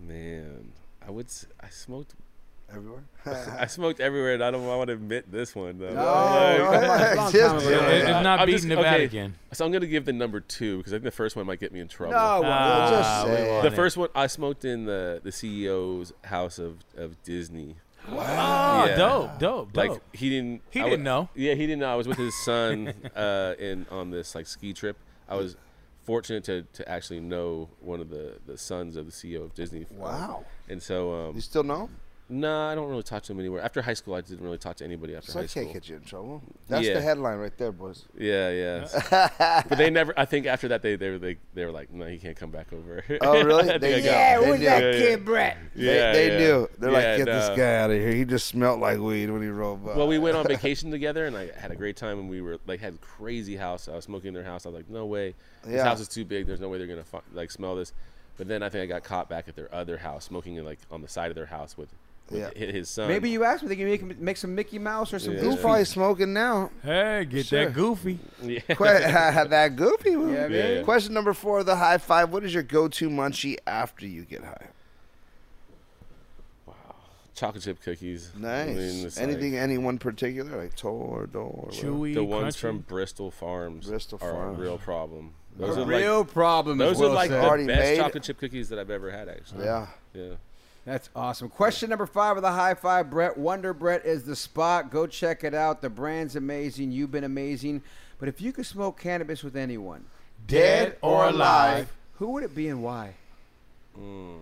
[0.07, 0.73] man,
[1.07, 1.27] I would
[1.61, 2.15] I smoked
[2.75, 3.03] Everywhere.
[3.61, 5.93] I smoked everywhere and I don't want to admit this one though.
[5.93, 7.89] No, Like- no, that's a long Just time ago.
[7.91, 9.35] it's not I'm beating just- the okay, Vatican.
[9.53, 11.71] So I'm gonna give the number two because I think the first one might get
[11.73, 12.13] me in trouble.
[12.15, 13.75] No, well, Ah, just say the it.
[13.75, 17.77] first one I smoked in the the CEO's house of of Disney.
[18.09, 18.97] Oh, Yeah.
[18.97, 19.77] dope, dope, dope.
[19.77, 20.63] Like he didn't.
[20.71, 21.29] He I didn't wa- know.
[21.35, 21.93] Yeah, he didn't know.
[21.93, 24.97] I was with his son uh, in on this like ski trip.
[25.29, 25.57] I was
[26.05, 29.87] fortunate to, to actually know one of the, the sons of the CEO of Disney.
[29.91, 30.45] Wow.
[30.69, 31.89] And so, um, You still know?
[32.33, 33.61] Nah, I don't really talk to him anywhere.
[33.63, 35.63] After high school, I didn't really talk to anybody after So high school.
[35.63, 36.43] So I can't get you in trouble.
[36.69, 36.95] That's Yeah.
[36.95, 38.05] the headline right there, boys.
[38.19, 39.63] Yeah, yeah.
[39.69, 40.13] but they never.
[40.19, 42.51] I think after that, they they were they, they were like, no, he can't come
[42.51, 43.05] back over.
[43.21, 43.71] Oh, really?
[43.75, 44.93] I They- I got- Yeah, who's that knew.
[44.93, 45.57] kid, Brett?
[45.75, 46.39] They, Yeah, they yeah.
[46.39, 46.69] knew.
[46.79, 47.39] They're Yeah, like, get no.
[47.49, 48.13] this guy out of here.
[48.13, 49.95] He just smelled like weed when he rolled by.
[49.97, 52.19] Well, we went on vacation together, and I had a great time.
[52.19, 53.89] And we were like had crazy house.
[53.89, 54.67] I was smoking in their house.
[54.67, 55.35] I was like, no way,
[55.65, 55.85] this Yeah.
[55.85, 56.47] house is too big.
[56.47, 57.93] There's no way they're gonna fi- like smell this.
[58.39, 60.79] But then I think I got caught back at their other house, smoking in like
[60.91, 62.51] on the side of their house with, with Yeah.
[62.55, 63.09] his son.
[63.09, 63.69] Maybe you asked me.
[63.69, 65.41] They can make, make some Mickey Mouse or some Yeah.
[65.41, 65.63] He's Goofy.
[65.63, 66.71] probably smoking now.
[66.83, 67.65] Hey, get Sure.
[67.67, 68.19] that goofy.
[68.43, 68.61] Yeah.
[68.61, 68.75] Que-
[69.49, 70.33] that goofy one.
[70.33, 70.83] Yeah, Yeah, yeah.
[70.83, 72.31] Question number four of the high five.
[72.33, 74.69] What is your go-to munchie after you get high?
[76.67, 76.75] Wow.
[77.35, 78.31] Chocolate chip cookies.
[78.37, 78.77] I Nice.
[78.77, 81.71] mean, it's like- Anything, anyone particular, like Torador?
[81.73, 82.61] Chewy, the ones crunchy.
[82.61, 84.59] from Bristol Farms Bristol are Farms.
[84.59, 85.35] a real problem.
[85.59, 86.79] A Those are real like problem.
[86.79, 87.43] those Will are like said.
[87.43, 87.97] the Already best made.
[87.99, 89.29] chocolate chip cookies that I've ever had.
[89.29, 89.87] Actually, Yeah.
[90.15, 90.35] yeah.
[90.85, 91.49] That's awesome.
[91.49, 93.39] Question number five of the high five, Brett.
[93.39, 94.91] Wonder Brett is the spot.
[94.91, 95.81] Go check it out.
[95.81, 96.91] The brand's amazing.
[96.91, 97.83] You've been amazing.
[98.19, 100.05] But if you could smoke cannabis with anyone,
[100.47, 101.93] Dead or alive.
[102.15, 103.15] who would it be and why?
[103.95, 104.39] Hmm.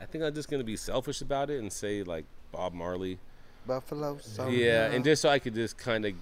[0.00, 3.18] I think I'm just gonna be selfish about it and say like Bob Marley.
[3.66, 4.18] Buffalo.
[4.48, 6.14] yeah, and just so I could just kind of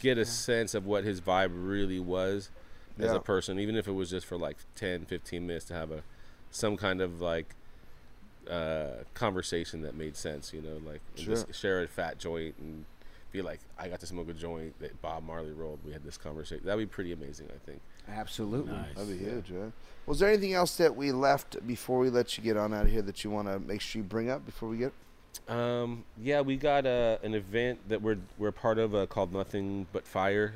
[0.00, 2.50] get a sense of what his vibe really was
[2.96, 3.16] as Yeah.
[3.16, 6.04] a person, even if it was just for like 10, 15 minutes to have a
[6.54, 7.54] some kind of like
[8.48, 11.34] uh, conversation that made sense, you know, like Sure.
[11.34, 12.84] just share a fat joint and
[13.32, 15.80] be like, I got to smoke a joint that Bob Marley rolled.
[15.84, 16.64] We had this conversation.
[16.64, 17.80] That'd be pretty amazing, I think.
[18.08, 18.72] Absolutely.
[18.94, 19.72] That'd be huge, man.
[20.06, 22.92] Was there anything else that we left before we let you get on out of
[22.92, 24.92] here that you want to make sure you bring up before we get?
[25.48, 29.86] Um, yeah, we got uh, an event that we're we're part of uh, called Nothing
[29.92, 30.54] But Fire.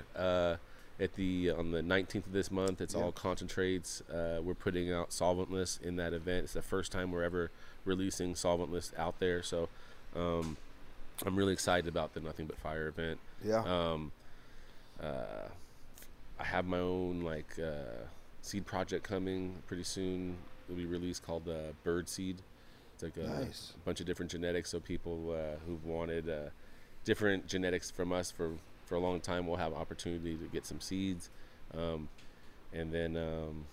[1.00, 4.00] At the on the 19th of this month, it's all concentrates.
[4.12, 6.44] Uh, we're putting out solventless in that event.
[6.44, 7.50] It's the first time we're ever
[7.84, 9.40] releasing solventless out there.
[9.42, 9.68] So,
[10.16, 10.56] um,
[11.24, 13.20] I'm really excited about the Nothing But Fire event.
[13.44, 13.62] Yeah.
[13.62, 14.10] Um,
[15.00, 15.48] uh,
[16.40, 18.06] I have my own like uh,
[18.42, 20.36] seed project coming pretty soon.
[20.68, 22.42] It'll be released called uh, Bird Seed.
[22.94, 23.72] It's like a, Nice.
[23.76, 24.70] a bunch of different genetics.
[24.70, 26.50] So people uh, who've wanted uh,
[27.04, 28.50] different genetics from us for
[28.88, 31.30] for a long time we'll have opportunity to get some seeds.
[31.76, 32.08] Um,
[32.72, 33.66] and then, um,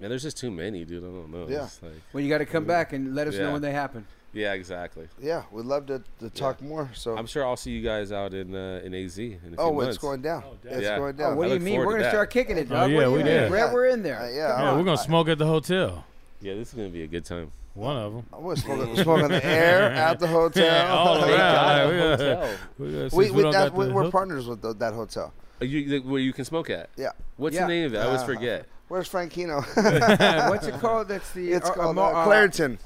[0.00, 1.02] man, there's just too many, dude.
[1.02, 1.46] I don't know.
[1.48, 1.68] Yeah.
[1.82, 4.06] Like, Well, you got to come back and let us know when they happen.
[4.32, 5.08] yeah, exactly.
[5.20, 6.88] Yeah, we'd love to, to talk more.
[6.94, 9.54] So, I'm sure I'll see you guys out in uh, in AZ in a few
[9.58, 9.88] oh, months.
[9.88, 10.44] it's going down.
[10.64, 10.98] it's Yeah.
[10.98, 11.78] going Oh, what I do you mean?
[11.80, 12.12] We're gonna that.
[12.12, 13.40] start kicking it, Oh, yeah, we you did.
[13.42, 13.50] mean?
[13.50, 14.20] Brett, we're in there.
[14.20, 14.78] Uh, yeah, Come Yeah, on.
[14.78, 16.04] we're gonna smoke at the hotel.
[16.40, 17.50] Yeah, this is gonna be a good time.
[17.74, 18.26] One of them.
[18.32, 20.64] I'm gonna smoke, smoke on the air at the hotel.
[20.64, 21.28] Yeah, all around.
[21.38, 22.56] God, Like, Hotel.
[22.78, 25.32] We, we, we, that, we, are hook- partners with the, that hotel.
[25.62, 26.90] Uh, you, where you can smoke at?
[26.96, 27.10] Yeah.
[27.36, 27.62] What's Yeah.
[27.62, 27.98] the name of it?
[27.98, 28.66] I always Uh, forget.
[28.88, 29.62] Where's Frankino?
[30.50, 31.08] What's it called?
[31.08, 31.52] That's the.
[31.52, 32.78] it's uh, called uh, uh, uh, Clariton.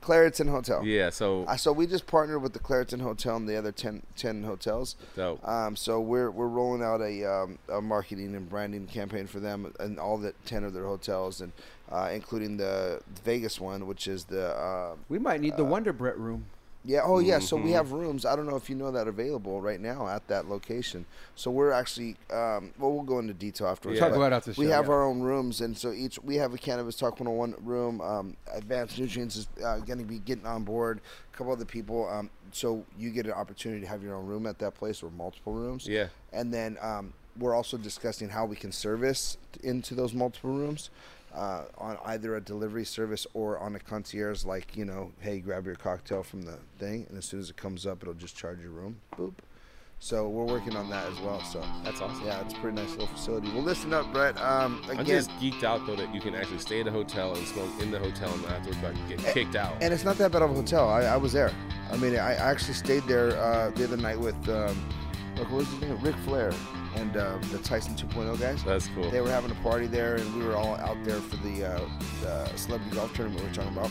[0.00, 0.86] Clariton Hotel.
[0.86, 4.02] Yeah, so Uh, so we just partnered with the Clariton Hotel and the other 10,
[4.16, 4.94] 10 hotels.
[5.16, 5.46] dope.
[5.46, 9.74] Um, so we're we're rolling out a, um, a marketing and branding campaign for them
[9.80, 11.52] and all the ten of their hotels, and
[11.90, 16.18] uh, including the Vegas one, which is the uh, We might need the Wonder Brett
[16.18, 16.44] room.
[16.84, 17.00] yeah.
[17.04, 17.38] Oh yeah.
[17.38, 17.64] So Mm-hmm.
[17.66, 18.24] we have rooms.
[18.24, 21.06] I don't know if you know that available right now at that location.
[21.34, 23.98] So we're actually um, well, we'll go into detail afterwards.
[24.00, 24.08] Yeah.
[24.08, 24.92] Talk about after the We show, have yeah.
[24.92, 28.00] our own rooms, and so each we have a cannabis talk 101 room.
[28.00, 31.00] Um, Advanced Nutrients is uh, going to be getting on board.
[31.32, 32.08] A couple other people.
[32.08, 35.10] Um, so you get an opportunity to have your own room at that place or
[35.10, 35.86] multiple rooms.
[35.86, 36.08] Yeah.
[36.32, 40.90] And then um, we're also discussing how we can service into those multiple rooms.
[41.34, 45.66] Uh, on either a delivery service or on a concierge, like you know, hey, grab
[45.66, 48.60] your cocktail from the thing, and as soon as it comes up, it'll just charge
[48.60, 48.96] your room.
[49.16, 49.34] Boop.
[50.00, 51.42] So we're working on that as well.
[51.42, 52.24] So That's awesome.
[52.24, 53.50] yeah, it's a pretty nice little facility.
[53.52, 54.40] Well, listen up, Brett.
[54.40, 57.34] Um, again, I'm just geeked out though that you can actually stay at a hotel
[57.34, 59.74] and smoke in the hotel and not afterwards like, get kicked out.
[59.80, 60.88] and it's not that bad of a hotel.
[60.88, 61.52] I, I was there.
[61.90, 64.76] I mean, I, I actually stayed there uh, the other night with um,
[65.36, 65.98] what was his name?
[66.00, 66.52] Ric Flair
[66.98, 68.62] and uh, the Tyson 2.0 guys.
[68.64, 69.10] That's cool.
[69.10, 72.26] They were having a party there, and we were all out there for the uh,
[72.26, 73.90] uh, celebrity golf tournament we were talking about.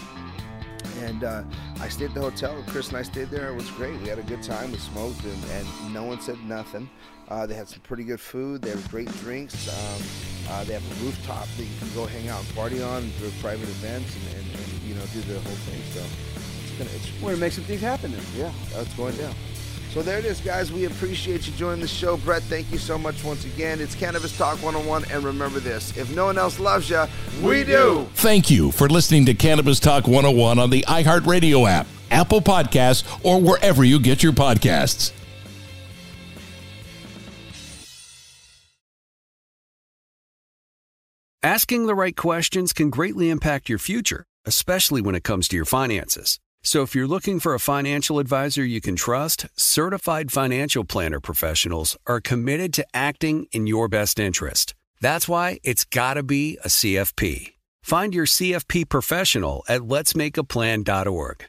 [1.00, 1.44] And uh,
[1.80, 2.64] I stayed at the hotel.
[2.68, 3.50] Chris and I stayed there.
[3.50, 4.00] It was great.
[4.02, 4.72] We had a good time.
[4.72, 6.90] We smoked, and, and no one said nothing.
[7.30, 8.62] Uh, they had some pretty good food.
[8.62, 9.68] They have great drinks.
[9.68, 10.02] Um,
[10.50, 13.20] uh, they have a rooftop that you can go hang out and party on and
[13.20, 15.82] do private events and, and, and you know do the whole thing.
[15.92, 16.02] So
[16.64, 18.12] it's gonna it's We're gonna make some things happen.
[18.12, 18.22] Then.
[18.36, 19.34] yeah, that's going down.
[19.90, 20.72] So there it is, guys.
[20.72, 22.18] We appreciate you joining the show.
[22.18, 23.80] Brett, thank you so much once again.
[23.80, 25.06] It's Cannabis Talk 101.
[25.12, 27.06] And remember this if no one else loves you,
[27.42, 28.08] we do.
[28.14, 33.42] Thank you for listening to Cannabis Talk 101 on the iHeartRadio app, Apple Podcasts, or
[33.42, 35.14] wherever you get your podcasts.
[41.44, 45.66] Asking the right questions can greatly impact your future, especially when it comes to your
[45.66, 46.40] finances.
[46.68, 51.96] So if you're looking for a financial advisor you can trust, certified financial planner professionals
[52.06, 54.76] are committed to acting in your best interest.
[55.00, 57.54] That's why it's got to be a CFP.
[57.84, 61.46] Find your CFP professional at letsmakeaplan.org.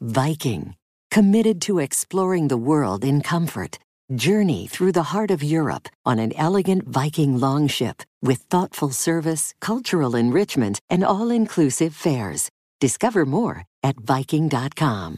[0.00, 0.76] Viking,
[1.10, 3.78] committed to exploring the world in comfort.
[4.14, 10.16] Journey through the heart of Europe on an elegant Viking longship with thoughtful service, cultural
[10.16, 12.48] enrichment, and all inclusive fares.
[12.80, 15.16] Discover more at Viking.com.